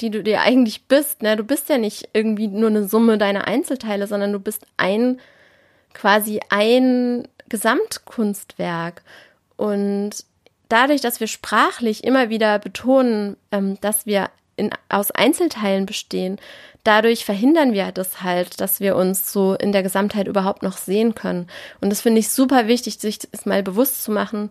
die 0.00 0.10
du 0.10 0.22
dir 0.22 0.40
eigentlich 0.40 0.86
bist, 0.86 1.22
ne? 1.22 1.36
Du 1.36 1.44
bist 1.44 1.68
ja 1.68 1.78
nicht 1.78 2.10
irgendwie 2.12 2.48
nur 2.48 2.70
eine 2.70 2.84
Summe 2.84 3.18
deiner 3.18 3.46
Einzelteile, 3.46 4.06
sondern 4.06 4.32
du 4.32 4.38
bist 4.38 4.66
ein, 4.76 5.20
quasi 5.92 6.40
ein 6.50 7.26
Gesamtkunstwerk. 7.48 9.02
Und 9.56 10.24
dadurch, 10.68 11.00
dass 11.00 11.20
wir 11.20 11.26
sprachlich 11.26 12.04
immer 12.04 12.28
wieder 12.30 12.58
betonen, 12.58 13.36
ähm, 13.50 13.80
dass 13.80 14.06
wir 14.06 14.30
in, 14.56 14.70
aus 14.88 15.10
Einzelteilen 15.10 15.86
bestehen, 15.86 16.38
dadurch 16.88 17.26
verhindern 17.26 17.74
wir 17.74 17.92
das 17.92 18.22
halt, 18.22 18.62
dass 18.62 18.80
wir 18.80 18.96
uns 18.96 19.30
so 19.30 19.52
in 19.52 19.72
der 19.72 19.82
Gesamtheit 19.82 20.26
überhaupt 20.26 20.62
noch 20.62 20.78
sehen 20.78 21.14
können. 21.14 21.46
Und 21.82 21.90
das 21.90 22.00
finde 22.00 22.20
ich 22.20 22.30
super 22.30 22.66
wichtig, 22.66 22.98
sich 22.98 23.18
das 23.18 23.44
mal 23.44 23.62
bewusst 23.62 24.02
zu 24.02 24.10
machen, 24.10 24.50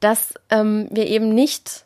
dass 0.00 0.34
ähm, 0.50 0.88
wir 0.90 1.06
eben 1.06 1.28
nicht 1.28 1.84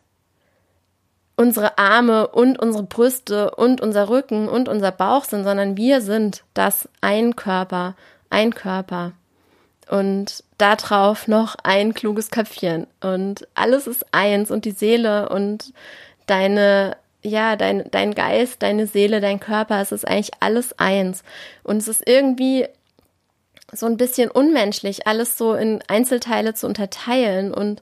unsere 1.36 1.76
Arme 1.76 2.28
und 2.28 2.58
unsere 2.58 2.84
Brüste 2.84 3.50
und 3.50 3.82
unser 3.82 4.08
Rücken 4.08 4.48
und 4.48 4.66
unser 4.66 4.92
Bauch 4.92 5.24
sind, 5.24 5.44
sondern 5.44 5.76
wir 5.76 6.00
sind 6.00 6.42
das 6.54 6.88
ein 7.02 7.36
Körper, 7.36 7.96
ein 8.30 8.54
Körper. 8.54 9.12
Und 9.90 10.42
darauf 10.56 11.28
noch 11.28 11.56
ein 11.62 11.92
kluges 11.92 12.30
Köpfchen. 12.30 12.86
Und 13.02 13.46
alles 13.54 13.86
ist 13.86 14.06
eins 14.12 14.50
und 14.50 14.64
die 14.64 14.70
Seele 14.70 15.28
und 15.28 15.74
deine 16.24 16.96
ja, 17.24 17.56
dein, 17.56 17.90
dein 17.90 18.14
Geist, 18.14 18.62
deine 18.62 18.86
Seele, 18.86 19.20
dein 19.20 19.40
Körper, 19.40 19.80
es 19.80 19.92
ist 19.92 20.06
eigentlich 20.06 20.32
alles 20.40 20.78
eins. 20.78 21.24
Und 21.62 21.78
es 21.78 21.88
ist 21.88 22.06
irgendwie 22.06 22.66
so 23.72 23.86
ein 23.86 23.96
bisschen 23.96 24.30
unmenschlich, 24.30 25.06
alles 25.06 25.38
so 25.38 25.54
in 25.54 25.82
Einzelteile 25.88 26.54
zu 26.54 26.66
unterteilen 26.66 27.52
und 27.52 27.80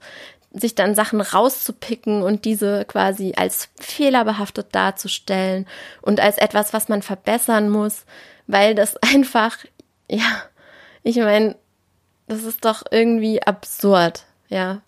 sich 0.53 0.75
dann 0.75 0.95
Sachen 0.95 1.21
rauszupicken 1.21 2.23
und 2.23 2.45
diese 2.45 2.85
quasi 2.85 3.33
als 3.37 3.69
fehlerbehaftet 3.81 4.69
darzustellen 4.73 5.67
und 6.03 6.21
als 6.21 6.39
etwas, 6.39 6.73
was 6.73 6.89
man 6.89 7.03
verbessern 7.03 7.69
muss, 7.69 8.05
weil 8.47 8.75
das 8.75 8.97
einfach, 9.03 9.59
ja, 10.09 10.43
ich 11.03 11.17
meine, 11.17 11.57
das 12.29 12.45
ist 12.45 12.65
doch 12.65 12.85
irgendwie 12.91 13.43
absurd, 13.43 14.25
ja. 14.49 14.83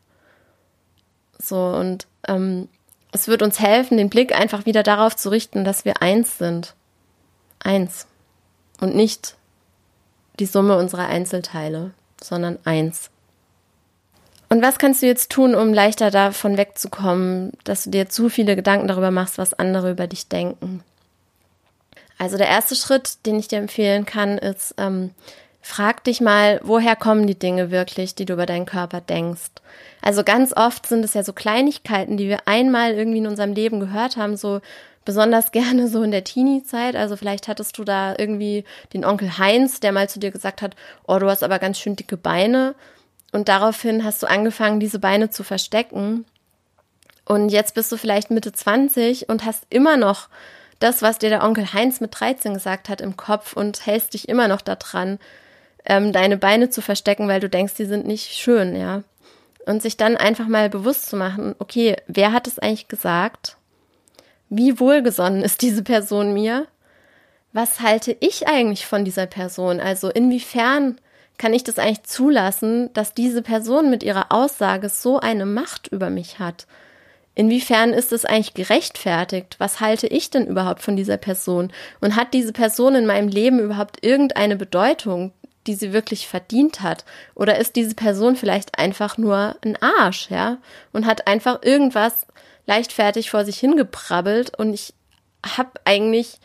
So, 1.39 1.59
und 1.59 2.07
ähm, 2.29 2.69
es 3.15 3.29
wird 3.29 3.43
uns 3.43 3.61
helfen, 3.61 3.97
den 3.97 4.11
Blick 4.11 4.35
einfach 4.35 4.67
wieder 4.67 4.83
darauf 4.83 5.15
zu 5.15 5.31
richten, 5.31 5.65
dass 5.65 5.85
wir 5.85 6.03
eins 6.03 6.37
sind. 6.37 6.75
Eins. 7.61 8.09
Und 8.81 8.97
nicht 8.97 9.37
die 10.41 10.47
Summe 10.47 10.77
unserer 10.77 11.07
Einzelteile, 11.07 11.93
sondern 12.21 12.59
eins. 12.65 13.11
Und 14.49 14.63
was 14.63 14.79
kannst 14.79 15.01
du 15.01 15.07
jetzt 15.07 15.31
tun, 15.31 15.55
um 15.55 15.73
leichter 15.73 16.11
davon 16.11 16.57
wegzukommen, 16.57 17.53
dass 17.63 17.85
du 17.85 17.91
dir 17.91 18.09
zu 18.09 18.29
viele 18.29 18.57
Gedanken 18.57 18.89
darüber 18.89 19.13
machst, 19.13 19.39
was 19.39 19.55
andere 19.55 19.93
über 19.93 20.09
dich 20.09 20.29
denken? 20.29 20.83
Also 22.19 22.37
der 22.37 22.49
erste 22.49 22.75
Schritt, 22.75 23.25
den 23.27 23.39
ich 23.39 23.47
dir 23.47 23.59
empfehlen 23.59 24.07
kann, 24.07 24.39
ist, 24.39 24.75
ähm, 24.77 25.13
Frag 25.67 26.05
dich 26.05 26.21
mal, 26.21 26.61
woher 26.63 26.95
kommen 26.95 27.27
die 27.27 27.39
Dinge 27.39 27.71
wirklich, 27.71 28.15
die 28.15 28.27
du 28.27 28.35
über 28.35 28.45
deinen 28.45 28.67
Körper 28.67 29.01
denkst. 29.01 29.51
Also 30.03 30.23
ganz 30.23 30.55
oft 30.55 30.87
sind 30.87 31.03
es 31.07 31.15
ja 31.15 31.25
so 31.25 31.33
Kleinigkeiten, 31.33 32.19
die 32.19 32.29
wir 32.29 32.47
einmal 32.47 32.93
irgendwie 32.93 33.17
in 33.17 33.27
unserem 33.27 33.55
Leben 33.55 33.81
gehört 33.81 34.19
haben, 34.19 34.37
so 34.37 34.61
besonders 35.07 35.53
gerne 35.53 35.89
so 35.89 36.03
in 36.03 36.11
der 36.11 36.23
Teenie-Zeit. 36.23 36.97
Also 36.97 37.17
vielleicht 37.17 37.49
hattest 37.49 37.79
du 37.79 37.85
da 37.85 38.15
irgendwie 38.19 38.65
den 38.93 39.07
Onkel 39.07 39.39
Heinz, 39.39 39.81
der 39.81 39.93
mal 39.93 40.07
zu 40.07 40.21
dir 40.21 40.31
gesagt 40.31 40.61
hat, 40.61 40.77
oh, 41.09 41.19
du 41.19 41.31
hast 41.31 41.43
aber 41.43 41.59
ganz 41.59 41.79
schön 41.79 41.97
dicke 41.97 42.19
Beine. 42.19 42.75
Und 43.33 43.49
daraufhin 43.49 44.05
hast 44.05 44.23
du 44.23 44.27
angefangen, 44.27 44.81
diese 44.81 44.99
Beine 44.99 45.31
zu 45.31 45.45
verstecken. 45.45 46.27
Und 47.25 47.49
jetzt 47.49 47.75
bist 47.75 47.91
du 47.91 47.97
vielleicht 47.97 48.31
Mitte 48.31 48.53
20 48.53 49.31
und 49.31 49.47
hast 49.47 49.65
immer 49.71 49.97
noch 49.97 50.29
das, 50.79 51.01
was 51.01 51.19
dir 51.19 51.31
der 51.31 51.43
Onkel 51.43 51.73
Heinz 51.73 52.01
mit 52.01 52.21
13 52.21 52.53
gesagt 52.53 52.91
hat, 52.91 53.01
im 53.01 53.17
Kopf 53.17 53.55
und 53.55 53.87
hältst 53.87 54.13
dich 54.13 54.29
immer 54.29 54.47
noch 54.47 54.61
daran 54.61 55.19
ähm, 55.85 56.13
deine 56.13 56.37
Beine 56.37 56.71
zu 56.71 56.81
verstecken, 56.81 57.29
weil 57.29 57.41
du 57.41 57.49
denkst, 57.49 57.75
die 57.75 57.85
sind 57.85 58.07
nicht 58.07 58.33
schön, 58.33 58.77
ja. 58.77 59.03
Und 59.67 59.83
sich 59.83 59.97
dann 59.97 60.17
einfach 60.17 60.47
mal 60.47 60.69
bewusst 60.69 61.07
zu 61.07 61.17
machen, 61.17 61.55
okay, 61.59 61.97
wer 62.07 62.33
hat 62.33 62.47
es 62.47 62.59
eigentlich 62.59 62.89
gesagt? 62.89 63.57
Wie 64.51 64.79
wohlgesonnen 64.79 65.43
ist 65.43 65.63
diese 65.63 65.83
Person 65.83 66.35
mir? 66.35 66.67
Was 67.53 67.81
halte 67.81 68.17
ich 68.21 68.47
eigentlich 68.47 68.87
von 68.87 69.05
dieser 69.05 69.27
Person? 69.27 69.81
Also 69.81 70.11
inwiefern 70.11 70.99
kann 71.39 71.55
ich 71.55 71.65
das 71.65 71.79
eigentlich 71.79 72.05
zulassen, 72.05 72.93
dass 72.93 73.15
diese 73.15 73.43
Person 73.43 73.91
mit 73.91 74.03
ihrer 74.03 74.33
Aussage 74.33 74.89
so 74.89 75.19
eine 75.19 75.47
Macht 75.47 75.89
über 75.89 76.11
mich 76.11 76.39
hat? 76.39 76.67
Inwiefern 77.35 77.93
ist 77.93 78.13
es 78.13 78.25
eigentlich 78.25 78.55
gerechtfertigt? 78.55 79.57
Was 79.59 79.81
halte 79.81 80.07
ich 80.07 80.31
denn 80.31 80.47
überhaupt 80.47 80.83
von 80.83 80.97
dieser 80.97 81.17
Person? 81.17 81.73
Und 82.01 82.15
hat 82.17 82.33
diese 82.33 82.53
Person 82.53 82.95
in 82.95 83.07
meinem 83.07 83.29
Leben 83.29 83.59
überhaupt 83.59 84.05
irgendeine 84.05 84.57
Bedeutung, 84.57 85.33
die 85.67 85.75
sie 85.75 85.93
wirklich 85.93 86.29
verdient 86.29 86.81
hat? 86.81 87.05
Oder 87.35 87.59
ist 87.59 87.77
diese 87.77 87.95
Person 87.95 88.37
vielleicht 88.37 88.79
einfach 88.79 89.19
nur 89.19 89.57
ein 89.65 89.77
Arsch, 89.81 90.31
ja? 90.31 90.59
Und 90.93 91.07
hat 91.07 91.27
einfach 91.27 91.63
irgendwas 91.63 92.27
leichtfertig 92.67 93.31
vor 93.31 93.45
sich 93.45 93.59
hingeprabbelt 93.59 94.59
und 94.59 94.73
ich 94.73 94.95
habe 95.45 95.71
eigentlich, 95.85 96.39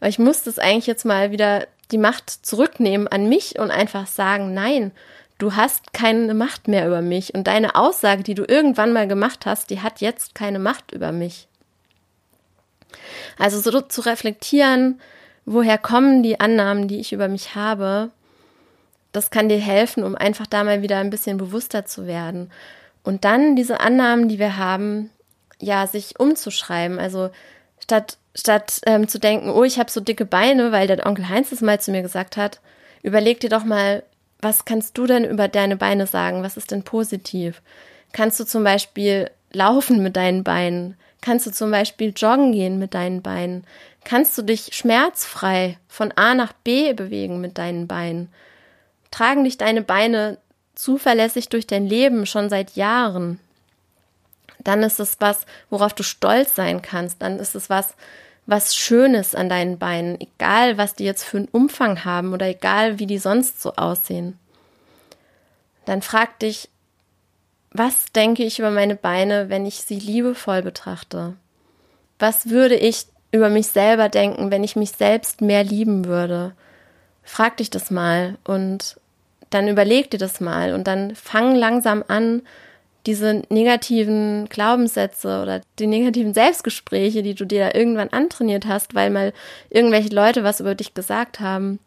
ich 0.00 0.18
muss 0.18 0.42
das 0.42 0.58
eigentlich 0.58 0.86
jetzt 0.86 1.04
mal 1.04 1.30
wieder 1.30 1.66
die 1.90 1.98
Macht 1.98 2.30
zurücknehmen 2.30 3.08
an 3.08 3.28
mich 3.28 3.58
und 3.58 3.70
einfach 3.70 4.06
sagen, 4.06 4.54
nein, 4.54 4.92
du 5.38 5.54
hast 5.54 5.92
keine 5.92 6.34
Macht 6.34 6.68
mehr 6.68 6.86
über 6.86 7.02
mich 7.02 7.34
und 7.34 7.46
deine 7.46 7.74
Aussage, 7.74 8.22
die 8.22 8.34
du 8.34 8.44
irgendwann 8.46 8.92
mal 8.92 9.06
gemacht 9.06 9.46
hast, 9.46 9.70
die 9.70 9.80
hat 9.80 10.00
jetzt 10.00 10.34
keine 10.34 10.58
Macht 10.58 10.92
über 10.92 11.12
mich. 11.12 11.46
Also 13.38 13.60
so 13.60 13.80
zu 13.82 14.00
reflektieren, 14.00 15.00
woher 15.44 15.78
kommen 15.78 16.22
die 16.22 16.40
Annahmen, 16.40 16.88
die 16.88 16.98
ich 16.98 17.12
über 17.12 17.28
mich 17.28 17.54
habe, 17.54 18.10
das 19.16 19.30
kann 19.30 19.48
dir 19.48 19.58
helfen, 19.58 20.04
um 20.04 20.14
einfach 20.14 20.46
da 20.46 20.62
mal 20.62 20.82
wieder 20.82 20.98
ein 20.98 21.10
bisschen 21.10 21.38
bewusster 21.38 21.84
zu 21.84 22.06
werden. 22.06 22.50
Und 23.02 23.24
dann 23.24 23.56
diese 23.56 23.80
Annahmen, 23.80 24.28
die 24.28 24.38
wir 24.38 24.56
haben, 24.56 25.10
ja, 25.58 25.86
sich 25.86 26.18
umzuschreiben. 26.18 26.98
Also 26.98 27.30
statt, 27.80 28.18
statt 28.34 28.80
ähm, 28.86 29.08
zu 29.08 29.18
denken, 29.18 29.50
oh, 29.50 29.64
ich 29.64 29.78
habe 29.78 29.90
so 29.90 30.00
dicke 30.00 30.26
Beine, 30.26 30.72
weil 30.72 30.86
der 30.86 31.06
Onkel 31.06 31.28
Heinz 31.28 31.52
es 31.52 31.60
mal 31.60 31.80
zu 31.80 31.90
mir 31.90 32.02
gesagt 32.02 32.36
hat, 32.36 32.60
überleg 33.02 33.40
dir 33.40 33.48
doch 33.48 33.64
mal, 33.64 34.02
was 34.40 34.64
kannst 34.64 34.98
du 34.98 35.06
denn 35.06 35.24
über 35.24 35.48
deine 35.48 35.76
Beine 35.76 36.06
sagen? 36.06 36.42
Was 36.42 36.56
ist 36.56 36.70
denn 36.70 36.82
positiv? 36.82 37.62
Kannst 38.12 38.38
du 38.38 38.44
zum 38.44 38.64
Beispiel 38.64 39.30
laufen 39.52 40.02
mit 40.02 40.16
deinen 40.16 40.44
Beinen? 40.44 40.96
Kannst 41.22 41.46
du 41.46 41.50
zum 41.50 41.70
Beispiel 41.70 42.12
joggen 42.14 42.52
gehen 42.52 42.78
mit 42.78 42.94
deinen 42.94 43.22
Beinen? 43.22 43.64
Kannst 44.04 44.36
du 44.36 44.42
dich 44.42 44.74
schmerzfrei 44.74 45.78
von 45.88 46.12
A 46.16 46.34
nach 46.34 46.52
B 46.52 46.92
bewegen 46.92 47.40
mit 47.40 47.58
deinen 47.58 47.88
Beinen? 47.88 48.28
Tragen 49.16 49.44
dich 49.44 49.56
deine 49.56 49.80
Beine 49.80 50.36
zuverlässig 50.74 51.48
durch 51.48 51.66
dein 51.66 51.86
Leben 51.86 52.26
schon 52.26 52.50
seit 52.50 52.76
Jahren? 52.76 53.40
Dann 54.58 54.82
ist 54.82 55.00
es 55.00 55.16
was, 55.20 55.46
worauf 55.70 55.94
du 55.94 56.02
stolz 56.02 56.54
sein 56.54 56.82
kannst. 56.82 57.22
Dann 57.22 57.38
ist 57.38 57.54
es 57.54 57.70
was, 57.70 57.94
was 58.44 58.76
Schönes 58.76 59.34
an 59.34 59.48
deinen 59.48 59.78
Beinen, 59.78 60.20
egal 60.20 60.76
was 60.76 60.94
die 60.94 61.04
jetzt 61.04 61.24
für 61.24 61.38
einen 61.38 61.48
Umfang 61.48 62.04
haben 62.04 62.34
oder 62.34 62.46
egal 62.46 62.98
wie 62.98 63.06
die 63.06 63.16
sonst 63.16 63.62
so 63.62 63.72
aussehen. 63.76 64.38
Dann 65.86 66.02
frag 66.02 66.38
dich, 66.40 66.68
was 67.70 68.12
denke 68.14 68.44
ich 68.44 68.58
über 68.58 68.70
meine 68.70 68.96
Beine, 68.96 69.48
wenn 69.48 69.64
ich 69.64 69.76
sie 69.76 69.98
liebevoll 69.98 70.60
betrachte? 70.60 71.36
Was 72.18 72.50
würde 72.50 72.76
ich 72.76 73.06
über 73.32 73.48
mich 73.48 73.68
selber 73.68 74.10
denken, 74.10 74.50
wenn 74.50 74.62
ich 74.62 74.76
mich 74.76 74.90
selbst 74.90 75.40
mehr 75.40 75.64
lieben 75.64 76.04
würde? 76.04 76.52
Frag 77.22 77.56
dich 77.56 77.70
das 77.70 77.90
mal 77.90 78.36
und 78.44 79.00
dann 79.56 79.68
überleg 79.68 80.10
dir 80.10 80.18
das 80.18 80.40
mal 80.40 80.74
und 80.74 80.86
dann 80.86 81.14
fang 81.14 81.54
langsam 81.54 82.04
an, 82.06 82.42
diese 83.06 83.42
negativen 83.50 84.48
Glaubenssätze 84.48 85.40
oder 85.40 85.60
die 85.78 85.86
negativen 85.86 86.34
Selbstgespräche, 86.34 87.22
die 87.22 87.34
du 87.34 87.44
dir 87.44 87.68
da 87.68 87.78
irgendwann 87.78 88.08
antrainiert 88.08 88.66
hast, 88.66 88.94
weil 88.94 89.10
mal 89.10 89.32
irgendwelche 89.70 90.08
Leute 90.08 90.42
was 90.42 90.60
über 90.60 90.74
dich 90.74 90.92
gesagt 90.92 91.38
haben, 91.38 91.78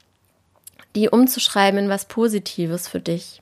die 0.96 1.10
umzuschreiben 1.10 1.80
in 1.80 1.90
was 1.90 2.06
Positives 2.06 2.88
für 2.88 3.02
dich. 3.02 3.42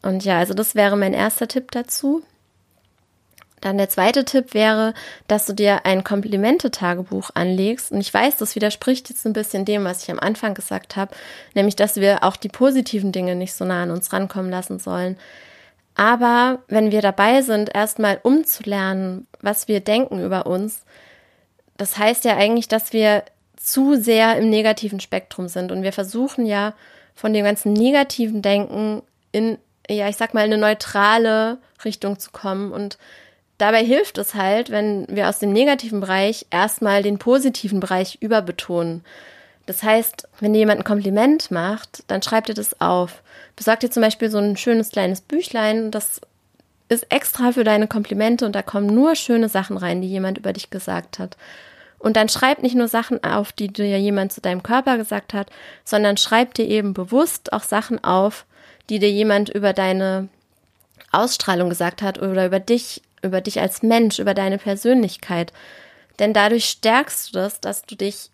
Und 0.00 0.24
ja, 0.24 0.38
also 0.38 0.54
das 0.54 0.74
wäre 0.74 0.96
mein 0.96 1.12
erster 1.12 1.46
Tipp 1.46 1.70
dazu. 1.70 2.22
Dann 3.62 3.78
der 3.78 3.88
zweite 3.88 4.24
Tipp 4.26 4.52
wäre, 4.52 4.92
dass 5.28 5.46
du 5.46 5.54
dir 5.54 5.86
ein 5.86 6.04
Komplimente-Tagebuch 6.04 7.30
anlegst. 7.34 7.92
Und 7.92 8.00
ich 8.00 8.12
weiß, 8.12 8.36
das 8.36 8.54
widerspricht 8.54 9.08
jetzt 9.08 9.24
ein 9.24 9.32
bisschen 9.32 9.64
dem, 9.64 9.84
was 9.84 10.02
ich 10.02 10.10
am 10.10 10.18
Anfang 10.18 10.52
gesagt 10.52 10.96
habe, 10.96 11.14
nämlich, 11.54 11.76
dass 11.76 11.96
wir 11.96 12.24
auch 12.24 12.36
die 12.36 12.48
positiven 12.48 13.12
Dinge 13.12 13.36
nicht 13.36 13.54
so 13.54 13.64
nah 13.64 13.84
an 13.84 13.90
uns 13.90 14.12
rankommen 14.12 14.50
lassen 14.50 14.78
sollen. 14.78 15.16
Aber 15.94 16.58
wenn 16.68 16.90
wir 16.90 17.02
dabei 17.02 17.42
sind, 17.42 17.74
erstmal 17.74 18.18
umzulernen, 18.22 19.26
was 19.40 19.68
wir 19.68 19.80
denken 19.80 20.22
über 20.22 20.46
uns, 20.46 20.84
das 21.76 21.96
heißt 21.96 22.24
ja 22.24 22.36
eigentlich, 22.36 22.68
dass 22.68 22.92
wir 22.92 23.24
zu 23.56 23.94
sehr 23.94 24.36
im 24.38 24.50
negativen 24.50 24.98
Spektrum 24.98 25.46
sind. 25.46 25.70
Und 25.70 25.84
wir 25.84 25.92
versuchen 25.92 26.46
ja 26.46 26.74
von 27.14 27.32
dem 27.32 27.44
ganzen 27.44 27.72
negativen 27.72 28.42
Denken 28.42 29.02
in, 29.30 29.58
ja, 29.88 30.08
ich 30.08 30.16
sag 30.16 30.34
mal, 30.34 30.44
eine 30.44 30.58
neutrale 30.58 31.58
Richtung 31.84 32.18
zu 32.18 32.32
kommen. 32.32 32.72
Und 32.72 32.98
dabei 33.62 33.84
hilft 33.84 34.18
es 34.18 34.34
halt, 34.34 34.70
wenn 34.70 35.06
wir 35.08 35.28
aus 35.28 35.38
dem 35.38 35.52
negativen 35.52 36.00
Bereich 36.00 36.46
erstmal 36.50 37.02
den 37.02 37.18
positiven 37.18 37.78
Bereich 37.78 38.18
überbetonen. 38.20 39.04
Das 39.66 39.84
heißt, 39.84 40.28
wenn 40.40 40.52
dir 40.52 40.58
jemand 40.58 40.80
ein 40.80 40.84
Kompliment 40.84 41.52
macht, 41.52 42.02
dann 42.08 42.22
schreib 42.22 42.46
dir 42.46 42.54
das 42.54 42.80
auf. 42.80 43.22
Besorg 43.54 43.78
dir 43.78 43.90
zum 43.90 44.02
Beispiel 44.02 44.30
so 44.30 44.38
ein 44.38 44.56
schönes 44.56 44.90
kleines 44.90 45.20
Büchlein, 45.20 45.92
das 45.92 46.20
ist 46.88 47.06
extra 47.10 47.52
für 47.52 47.62
deine 47.62 47.86
Komplimente 47.86 48.44
und 48.44 48.56
da 48.56 48.62
kommen 48.62 48.92
nur 48.92 49.14
schöne 49.14 49.48
Sachen 49.48 49.76
rein, 49.76 50.02
die 50.02 50.08
jemand 50.08 50.38
über 50.38 50.52
dich 50.52 50.70
gesagt 50.70 51.20
hat. 51.20 51.36
Und 52.00 52.16
dann 52.16 52.28
schreib 52.28 52.62
nicht 52.62 52.74
nur 52.74 52.88
Sachen 52.88 53.22
auf, 53.22 53.52
die 53.52 53.68
dir 53.68 53.96
jemand 54.00 54.32
zu 54.32 54.40
deinem 54.40 54.64
Körper 54.64 54.98
gesagt 54.98 55.34
hat, 55.34 55.50
sondern 55.84 56.16
schreib 56.16 56.54
dir 56.54 56.66
eben 56.66 56.94
bewusst 56.94 57.52
auch 57.52 57.62
Sachen 57.62 58.02
auf, 58.02 58.44
die 58.90 58.98
dir 58.98 59.10
jemand 59.10 59.50
über 59.50 59.72
deine 59.72 60.28
Ausstrahlung 61.12 61.68
gesagt 61.68 62.02
hat 62.02 62.20
oder 62.20 62.44
über 62.44 62.58
dich, 62.58 63.02
über 63.22 63.40
dich 63.40 63.60
als 63.60 63.82
Mensch, 63.82 64.18
über 64.18 64.34
deine 64.34 64.58
Persönlichkeit. 64.58 65.52
Denn 66.18 66.32
dadurch 66.32 66.66
stärkst 66.66 67.28
du 67.28 67.38
das, 67.38 67.60
dass 67.60 67.82
du 67.82 67.96
dich 67.96 68.30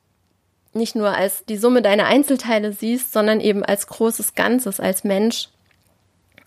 nicht 0.72 0.94
nur 0.94 1.11
als 1.11 1.44
die 1.44 1.57
Summe 1.57 1.83
deiner 1.83 2.07
Einzelteile 2.07 2.72
siehst, 2.72 3.12
sondern 3.12 3.40
eben 3.40 3.64
als 3.64 3.87
großes 3.87 4.35
Ganzes, 4.35 4.81
als 4.81 5.05
Mensch, 5.05 5.48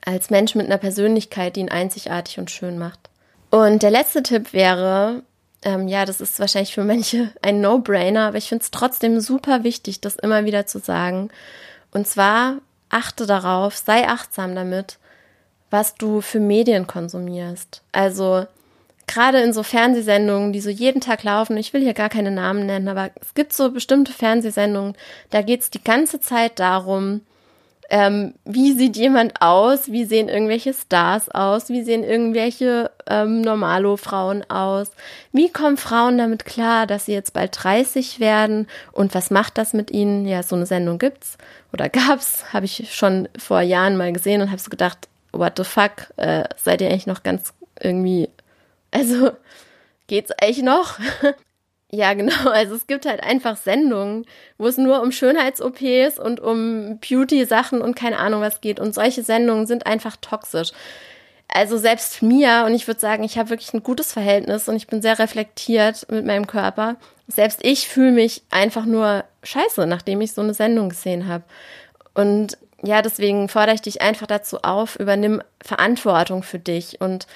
als 0.05 0.29
Mensch 0.29 0.55
mit 0.55 0.65
einer 0.65 0.77
Persönlichkeit, 0.77 1.55
die 1.55 1.61
ihn 1.61 1.69
einzigartig 1.69 2.39
und 2.39 2.51
schön 2.51 2.77
macht. 2.77 3.09
Und 3.49 3.83
der 3.83 3.91
letzte 3.91 4.23
Tipp 4.23 4.53
wäre, 4.53 5.23
ähm, 5.63 5.87
ja, 5.87 6.05
das 6.05 6.21
ist 6.21 6.39
wahrscheinlich 6.39 6.73
für 6.73 6.83
manche 6.83 7.31
ein 7.41 7.61
No-Brainer, 7.61 8.27
aber 8.27 8.37
ich 8.37 8.49
finde 8.49 8.63
es 8.63 8.71
trotzdem 8.71 9.19
super 9.19 9.63
wichtig, 9.63 10.01
das 10.01 10.15
immer 10.15 10.45
wieder 10.45 10.65
zu 10.65 10.79
sagen. 10.79 11.29
Und 11.91 12.07
zwar 12.07 12.57
achte 12.89 13.25
darauf, 13.25 13.77
sei 13.77 14.07
achtsam 14.07 14.55
damit, 14.55 14.97
was 15.71 15.95
du 15.95 16.21
für 16.21 16.39
Medien 16.39 16.85
konsumierst. 16.85 17.81
Also 17.91 18.45
gerade 19.07 19.41
in 19.41 19.53
so 19.53 19.63
Fernsehsendungen, 19.63 20.53
die 20.53 20.61
so 20.61 20.69
jeden 20.69 21.01
Tag 21.01 21.23
laufen, 21.23 21.57
ich 21.57 21.73
will 21.73 21.81
hier 21.81 21.93
gar 21.93 22.09
keine 22.09 22.31
Namen 22.31 22.65
nennen, 22.65 22.87
aber 22.87 23.09
es 23.19 23.33
gibt 23.33 23.53
so 23.53 23.71
bestimmte 23.71 24.13
Fernsehsendungen, 24.13 24.95
da 25.31 25.41
geht 25.41 25.61
es 25.61 25.69
die 25.69 25.83
ganze 25.83 26.19
Zeit 26.19 26.59
darum, 26.59 27.21
ähm, 27.89 28.35
wie 28.45 28.71
sieht 28.71 28.95
jemand 28.95 29.41
aus, 29.41 29.91
wie 29.91 30.05
sehen 30.05 30.29
irgendwelche 30.29 30.73
Stars 30.73 31.27
aus, 31.27 31.67
wie 31.67 31.83
sehen 31.83 32.05
irgendwelche 32.05 32.89
ähm, 33.09 33.41
Normalo-Frauen 33.41 34.49
aus, 34.49 34.91
wie 35.33 35.49
kommen 35.49 35.75
Frauen 35.75 36.17
damit 36.17 36.45
klar, 36.45 36.87
dass 36.87 37.05
sie 37.05 37.11
jetzt 37.11 37.33
bald 37.33 37.51
30 37.61 38.21
werden 38.21 38.67
und 38.93 39.13
was 39.13 39.29
macht 39.29 39.57
das 39.57 39.73
mit 39.73 39.91
ihnen? 39.91 40.25
Ja, 40.25 40.41
so 40.41 40.55
eine 40.55 40.65
Sendung 40.65 40.99
gibt's 40.99 41.37
oder 41.73 41.89
gab's, 41.89 42.45
habe 42.53 42.65
ich 42.65 42.93
schon 42.93 43.27
vor 43.37 43.59
Jahren 43.59 43.97
mal 43.97 44.13
gesehen 44.13 44.41
und 44.41 44.51
habe 44.51 44.61
so 44.61 44.69
gedacht, 44.69 45.09
what 45.31 45.53
the 45.57 45.63
fuck, 45.63 46.11
äh, 46.17 46.43
seid 46.57 46.81
ihr 46.81 46.89
eigentlich 46.89 47.07
noch 47.07 47.23
ganz 47.23 47.53
irgendwie 47.79 48.29
also, 48.91 49.31
geht's 50.07 50.31
eigentlich 50.31 50.63
noch? 50.63 50.99
ja, 51.91 52.13
genau. 52.13 52.49
Also 52.49 52.75
es 52.75 52.87
gibt 52.87 53.05
halt 53.05 53.23
einfach 53.23 53.55
Sendungen, 53.55 54.25
wo 54.57 54.67
es 54.67 54.77
nur 54.77 55.01
um 55.01 55.11
Schönheits-OPs 55.11 56.19
und 56.19 56.39
um 56.41 56.99
Beauty-Sachen 56.99 57.81
und 57.81 57.95
keine 57.95 58.19
Ahnung 58.19 58.41
was 58.41 58.61
geht. 58.61 58.79
Und 58.79 58.93
solche 58.93 59.23
Sendungen 59.23 59.65
sind 59.65 59.85
einfach 59.87 60.17
toxisch. 60.17 60.71
Also 61.47 61.77
selbst 61.77 62.21
mir, 62.21 62.63
und 62.65 62.73
ich 62.73 62.87
würde 62.87 62.99
sagen, 62.99 63.23
ich 63.23 63.37
habe 63.37 63.49
wirklich 63.49 63.73
ein 63.73 63.83
gutes 63.83 64.13
Verhältnis 64.13 64.69
und 64.69 64.75
ich 64.75 64.87
bin 64.87 65.01
sehr 65.01 65.19
reflektiert 65.19 66.09
mit 66.09 66.25
meinem 66.25 66.47
Körper. 66.47 66.95
Selbst 67.27 67.59
ich 67.63 67.87
fühle 67.89 68.11
mich 68.11 68.43
einfach 68.49 68.85
nur 68.85 69.25
scheiße, 69.43 69.85
nachdem 69.85 70.21
ich 70.21 70.33
so 70.33 70.41
eine 70.41 70.53
Sendung 70.53 70.89
gesehen 70.89 71.27
habe. 71.27 71.43
Und 72.13 72.57
ja, 72.83 73.01
deswegen 73.01 73.47
fordere 73.47 73.75
ich 73.75 73.81
dich 73.81 74.01
einfach 74.01 74.27
dazu 74.27 74.59
auf, 74.63 74.95
übernimm 74.99 75.41
Verantwortung 75.63 76.43
für 76.43 76.59
dich 76.59 76.99
und 76.99 77.27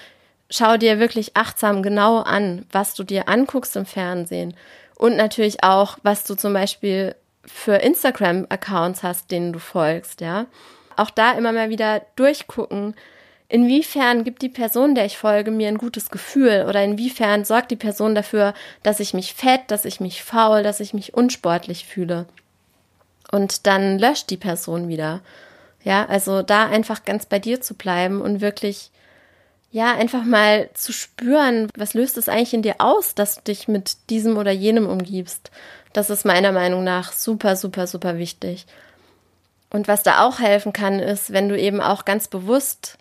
schau 0.50 0.78
dir 0.78 1.00
wirklich 1.00 1.36
achtsam 1.36 1.84
genau 1.84 2.20
an, 2.20 2.66
was 2.72 2.94
du 2.94 3.04
dir 3.04 3.28
anguckst 3.30 3.76
im 3.76 3.86
Fernsehen 3.86 4.56
und 4.96 5.18
natürlich 5.18 5.64
auch, 5.64 5.98
was 6.04 6.24
du 6.24 6.36
zum 6.36 6.54
Beispiel 6.54 7.16
für 7.46 7.76
Instagram-Accounts 7.76 9.04
hast, 9.04 9.30
denen 9.32 9.54
du 9.54 9.60
folgst, 9.60 10.22
ja. 10.22 10.48
Auch 10.98 11.10
da 11.10 11.34
immer 11.34 11.52
mal 11.52 11.70
wieder 11.70 12.02
durchgucken, 12.16 12.96
inwiefern 13.50 14.24
gibt 14.24 14.42
die 14.42 14.50
Person, 14.50 14.96
der 14.96 15.06
ich 15.06 15.18
folge, 15.18 15.52
mir 15.52 15.68
ein 15.68 15.78
gutes 15.78 16.10
Gefühl 16.10 16.66
oder 16.68 16.84
inwiefern 16.84 17.46
sorgt 17.46 17.70
die 17.70 17.76
Person 17.76 18.16
dafür, 18.16 18.54
dass 18.82 19.00
ich 19.00 19.14
mich 19.14 19.34
fett, 19.34 19.62
dass 19.68 19.86
ich 19.86 20.00
mich 20.00 20.24
faul, 20.24 20.64
dass 20.64 20.80
ich 20.80 20.94
mich 20.94 21.14
unsportlich 21.14 21.86
fühle. 21.86 22.26
Und 23.36 23.68
dann 23.68 24.00
löscht 24.00 24.30
die 24.30 24.38
Person 24.38 24.88
wieder. 24.88 25.20
Ja, 25.84 26.06
also 26.06 26.42
da 26.42 26.68
einfach 26.68 27.04
ganz 27.04 27.26
bei 27.26 27.38
dir 27.38 27.60
zu 27.60 27.74
bleiben 27.74 28.22
und 28.22 28.40
wirklich, 28.40 28.92
ja, 29.72 29.94
einfach 29.94 30.24
mal 30.24 30.70
zu 30.74 30.94
spüren, 30.94 31.68
was 31.76 31.94
löst 31.94 32.18
es 32.18 32.30
eigentlich 32.30 32.54
in 32.54 32.62
dir 32.62 32.76
aus, 32.78 33.14
dass 33.14 33.36
du 33.36 33.42
dich 33.42 33.68
mit 33.68 33.98
diesem 34.10 34.38
oder 34.38 34.52
jenem 34.52 34.88
umgibst. 34.88 35.52
Das 35.92 36.10
ist 36.10 36.24
meiner 36.24 36.54
Meinung 36.54 36.86
nach 36.86 37.12
super, 37.12 37.58
super, 37.58 37.88
super 37.88 38.18
wichtig. 38.18 38.68
Und 39.70 39.90
was 39.90 40.02
da 40.02 40.26
auch 40.26 40.40
helfen 40.40 40.72
kann, 40.72 41.00
ist, 41.00 41.34
wenn 41.34 41.50
du 41.50 41.60
eben 41.60 41.82
auch 41.82 42.06
ganz 42.06 42.30
bewusst 42.30 42.98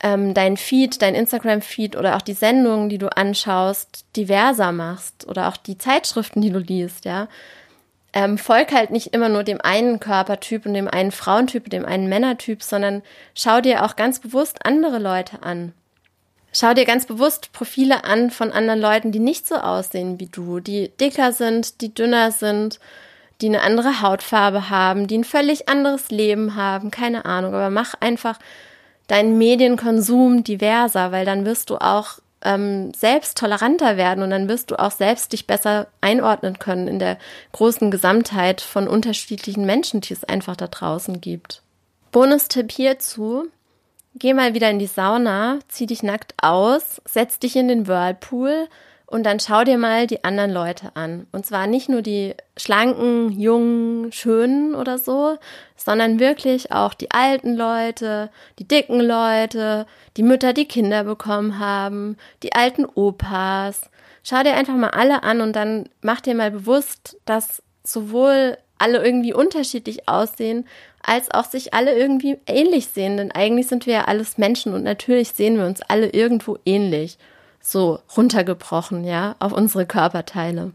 ähm, 0.00 0.34
dein 0.34 0.58
Feed, 0.58 1.00
dein 1.00 1.14
Instagram-Feed 1.14 1.96
oder 1.96 2.16
auch 2.16 2.22
die 2.22 2.34
Sendungen, 2.34 2.90
die 2.90 2.98
du 2.98 3.08
anschaust, 3.16 4.04
diverser 4.14 4.72
machst 4.72 5.26
oder 5.26 5.48
auch 5.48 5.56
die 5.56 5.78
Zeitschriften, 5.78 6.42
die 6.42 6.50
du 6.50 6.58
liest, 6.58 7.06
ja. 7.06 7.28
Ähm, 8.12 8.38
folg 8.38 8.72
halt 8.72 8.90
nicht 8.90 9.08
immer 9.14 9.28
nur 9.28 9.44
dem 9.44 9.60
einen 9.60 10.00
Körpertyp 10.00 10.64
und 10.64 10.74
dem 10.74 10.88
einen 10.88 11.12
Frauentyp 11.12 11.64
und 11.64 11.72
dem 11.72 11.84
einen 11.84 12.08
Männertyp, 12.08 12.62
sondern 12.62 13.02
schau 13.34 13.60
dir 13.60 13.84
auch 13.84 13.96
ganz 13.96 14.18
bewusst 14.18 14.64
andere 14.64 14.98
Leute 14.98 15.42
an. 15.42 15.72
Schau 16.52 16.72
dir 16.72 16.86
ganz 16.86 17.04
bewusst 17.04 17.52
Profile 17.52 18.04
an 18.04 18.30
von 18.30 18.50
anderen 18.50 18.80
Leuten, 18.80 19.12
die 19.12 19.18
nicht 19.18 19.46
so 19.46 19.56
aussehen 19.56 20.18
wie 20.18 20.26
du, 20.26 20.60
die 20.60 20.90
dicker 21.00 21.32
sind, 21.32 21.82
die 21.82 21.92
dünner 21.92 22.32
sind, 22.32 22.80
die 23.40 23.46
eine 23.46 23.60
andere 23.60 24.00
Hautfarbe 24.00 24.70
haben, 24.70 25.06
die 25.06 25.18
ein 25.18 25.24
völlig 25.24 25.68
anderes 25.68 26.10
Leben 26.10 26.56
haben, 26.56 26.90
keine 26.90 27.26
Ahnung, 27.26 27.54
aber 27.54 27.70
mach 27.70 27.94
einfach 28.00 28.38
deinen 29.06 29.38
Medienkonsum 29.38 30.42
diverser, 30.42 31.12
weil 31.12 31.24
dann 31.24 31.44
wirst 31.44 31.70
du 31.70 31.76
auch 31.76 32.18
ähm, 32.42 32.92
selbst 32.94 33.38
toleranter 33.38 33.96
werden 33.96 34.22
und 34.22 34.30
dann 34.30 34.48
wirst 34.48 34.70
du 34.70 34.78
auch 34.78 34.90
selbst 34.90 35.32
dich 35.32 35.46
besser 35.46 35.88
einordnen 36.00 36.58
können 36.58 36.88
in 36.88 36.98
der 36.98 37.18
großen 37.52 37.90
Gesamtheit 37.90 38.60
von 38.60 38.88
unterschiedlichen 38.88 39.66
Menschen, 39.66 40.00
die 40.00 40.12
es 40.12 40.24
einfach 40.24 40.56
da 40.56 40.66
draußen 40.66 41.20
gibt. 41.20 41.62
Bonustipp 42.12 42.72
hierzu. 42.72 43.48
Geh 44.14 44.34
mal 44.34 44.54
wieder 44.54 44.70
in 44.70 44.78
die 44.78 44.86
Sauna, 44.86 45.58
zieh 45.68 45.86
dich 45.86 46.02
nackt 46.02 46.34
aus, 46.42 47.00
setz 47.04 47.38
dich 47.38 47.54
in 47.56 47.68
den 47.68 47.86
Whirlpool 47.86 48.68
und 49.10 49.24
dann 49.24 49.40
schau 49.40 49.64
dir 49.64 49.78
mal 49.78 50.06
die 50.06 50.22
anderen 50.22 50.52
Leute 50.52 50.90
an. 50.94 51.26
Und 51.32 51.46
zwar 51.46 51.66
nicht 51.66 51.88
nur 51.88 52.02
die 52.02 52.34
schlanken, 52.58 53.32
jungen, 53.32 54.12
schönen 54.12 54.74
oder 54.74 54.98
so, 54.98 55.38
sondern 55.76 56.20
wirklich 56.20 56.72
auch 56.72 56.92
die 56.92 57.10
alten 57.10 57.56
Leute, 57.56 58.30
die 58.58 58.68
dicken 58.68 59.00
Leute, 59.00 59.86
die 60.18 60.22
Mütter, 60.22 60.52
die 60.52 60.68
Kinder 60.68 61.04
bekommen 61.04 61.58
haben, 61.58 62.18
die 62.42 62.52
alten 62.52 62.84
Opas. 62.84 63.80
Schau 64.22 64.42
dir 64.42 64.54
einfach 64.54 64.74
mal 64.76 64.90
alle 64.90 65.22
an 65.22 65.40
und 65.40 65.56
dann 65.56 65.88
mach 66.02 66.20
dir 66.20 66.34
mal 66.34 66.50
bewusst, 66.50 67.16
dass 67.24 67.62
sowohl 67.84 68.58
alle 68.76 69.02
irgendwie 69.02 69.32
unterschiedlich 69.32 70.06
aussehen, 70.06 70.66
als 71.02 71.30
auch 71.30 71.46
sich 71.46 71.72
alle 71.72 71.96
irgendwie 71.96 72.36
ähnlich 72.46 72.88
sehen. 72.88 73.16
Denn 73.16 73.32
eigentlich 73.32 73.68
sind 73.68 73.86
wir 73.86 73.94
ja 73.94 74.04
alles 74.04 74.36
Menschen 74.36 74.74
und 74.74 74.84
natürlich 74.84 75.30
sehen 75.30 75.56
wir 75.56 75.64
uns 75.64 75.80
alle 75.80 76.10
irgendwo 76.10 76.58
ähnlich 76.66 77.16
so 77.60 78.00
runtergebrochen, 78.16 79.04
ja, 79.04 79.36
auf 79.38 79.52
unsere 79.52 79.86
Körperteile. 79.86 80.72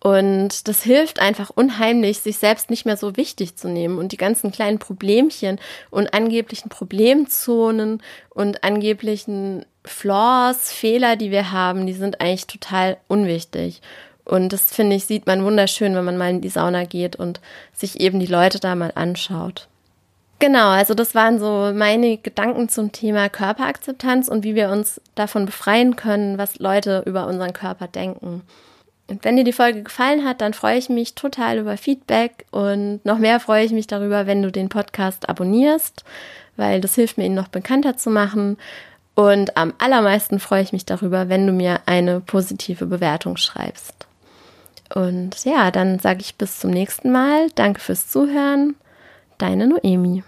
Und 0.00 0.68
das 0.68 0.82
hilft 0.82 1.18
einfach 1.18 1.50
unheimlich, 1.50 2.20
sich 2.20 2.36
selbst 2.36 2.70
nicht 2.70 2.86
mehr 2.86 2.96
so 2.96 3.16
wichtig 3.16 3.56
zu 3.56 3.68
nehmen 3.68 3.98
und 3.98 4.12
die 4.12 4.16
ganzen 4.16 4.52
kleinen 4.52 4.78
Problemchen 4.78 5.58
und 5.90 6.14
angeblichen 6.14 6.68
Problemzonen 6.68 8.00
und 8.30 8.62
angeblichen 8.62 9.64
Flaws, 9.84 10.70
Fehler, 10.70 11.16
die 11.16 11.30
wir 11.30 11.50
haben, 11.50 11.86
die 11.86 11.92
sind 11.92 12.20
eigentlich 12.20 12.46
total 12.46 12.98
unwichtig. 13.08 13.80
Und 14.24 14.52
das 14.52 14.72
finde 14.72 14.96
ich, 14.96 15.06
sieht 15.06 15.26
man 15.26 15.44
wunderschön, 15.44 15.94
wenn 15.94 16.04
man 16.04 16.18
mal 16.18 16.30
in 16.30 16.40
die 16.40 16.50
Sauna 16.50 16.84
geht 16.84 17.16
und 17.16 17.40
sich 17.72 18.00
eben 18.00 18.20
die 18.20 18.26
Leute 18.26 18.60
da 18.60 18.74
mal 18.74 18.92
anschaut. 18.94 19.68
Genau, 20.38 20.68
also 20.68 20.92
das 20.92 21.14
waren 21.14 21.38
so 21.38 21.72
meine 21.74 22.18
Gedanken 22.18 22.68
zum 22.68 22.92
Thema 22.92 23.30
Körperakzeptanz 23.30 24.28
und 24.28 24.44
wie 24.44 24.54
wir 24.54 24.68
uns 24.68 25.00
davon 25.14 25.46
befreien 25.46 25.96
können, 25.96 26.36
was 26.36 26.58
Leute 26.58 27.02
über 27.06 27.26
unseren 27.26 27.54
Körper 27.54 27.88
denken. 27.88 28.42
Und 29.08 29.24
wenn 29.24 29.36
dir 29.36 29.44
die 29.44 29.52
Folge 29.52 29.82
gefallen 29.82 30.24
hat, 30.24 30.42
dann 30.42 30.52
freue 30.52 30.76
ich 30.76 30.90
mich 30.90 31.14
total 31.14 31.58
über 31.58 31.76
Feedback 31.78 32.44
und 32.50 33.00
noch 33.04 33.18
mehr 33.18 33.40
freue 33.40 33.64
ich 33.64 33.72
mich 33.72 33.86
darüber, 33.86 34.26
wenn 34.26 34.42
du 34.42 34.52
den 34.52 34.68
Podcast 34.68 35.28
abonnierst, 35.28 36.04
weil 36.56 36.80
das 36.80 36.96
hilft 36.96 37.16
mir, 37.16 37.24
ihn 37.24 37.34
noch 37.34 37.48
bekannter 37.48 37.96
zu 37.96 38.10
machen. 38.10 38.58
Und 39.14 39.56
am 39.56 39.72
allermeisten 39.78 40.38
freue 40.38 40.62
ich 40.62 40.72
mich 40.74 40.84
darüber, 40.84 41.30
wenn 41.30 41.46
du 41.46 41.52
mir 41.52 41.80
eine 41.86 42.20
positive 42.20 42.84
Bewertung 42.84 43.38
schreibst. 43.38 44.06
Und 44.94 45.44
ja, 45.44 45.70
dann 45.70 45.98
sage 45.98 46.20
ich 46.20 46.34
bis 46.34 46.58
zum 46.58 46.70
nächsten 46.70 47.10
Mal. 47.10 47.48
Danke 47.54 47.80
fürs 47.80 48.08
Zuhören 48.08 48.74
Deine 49.38 49.66
Noemi. 49.66 50.22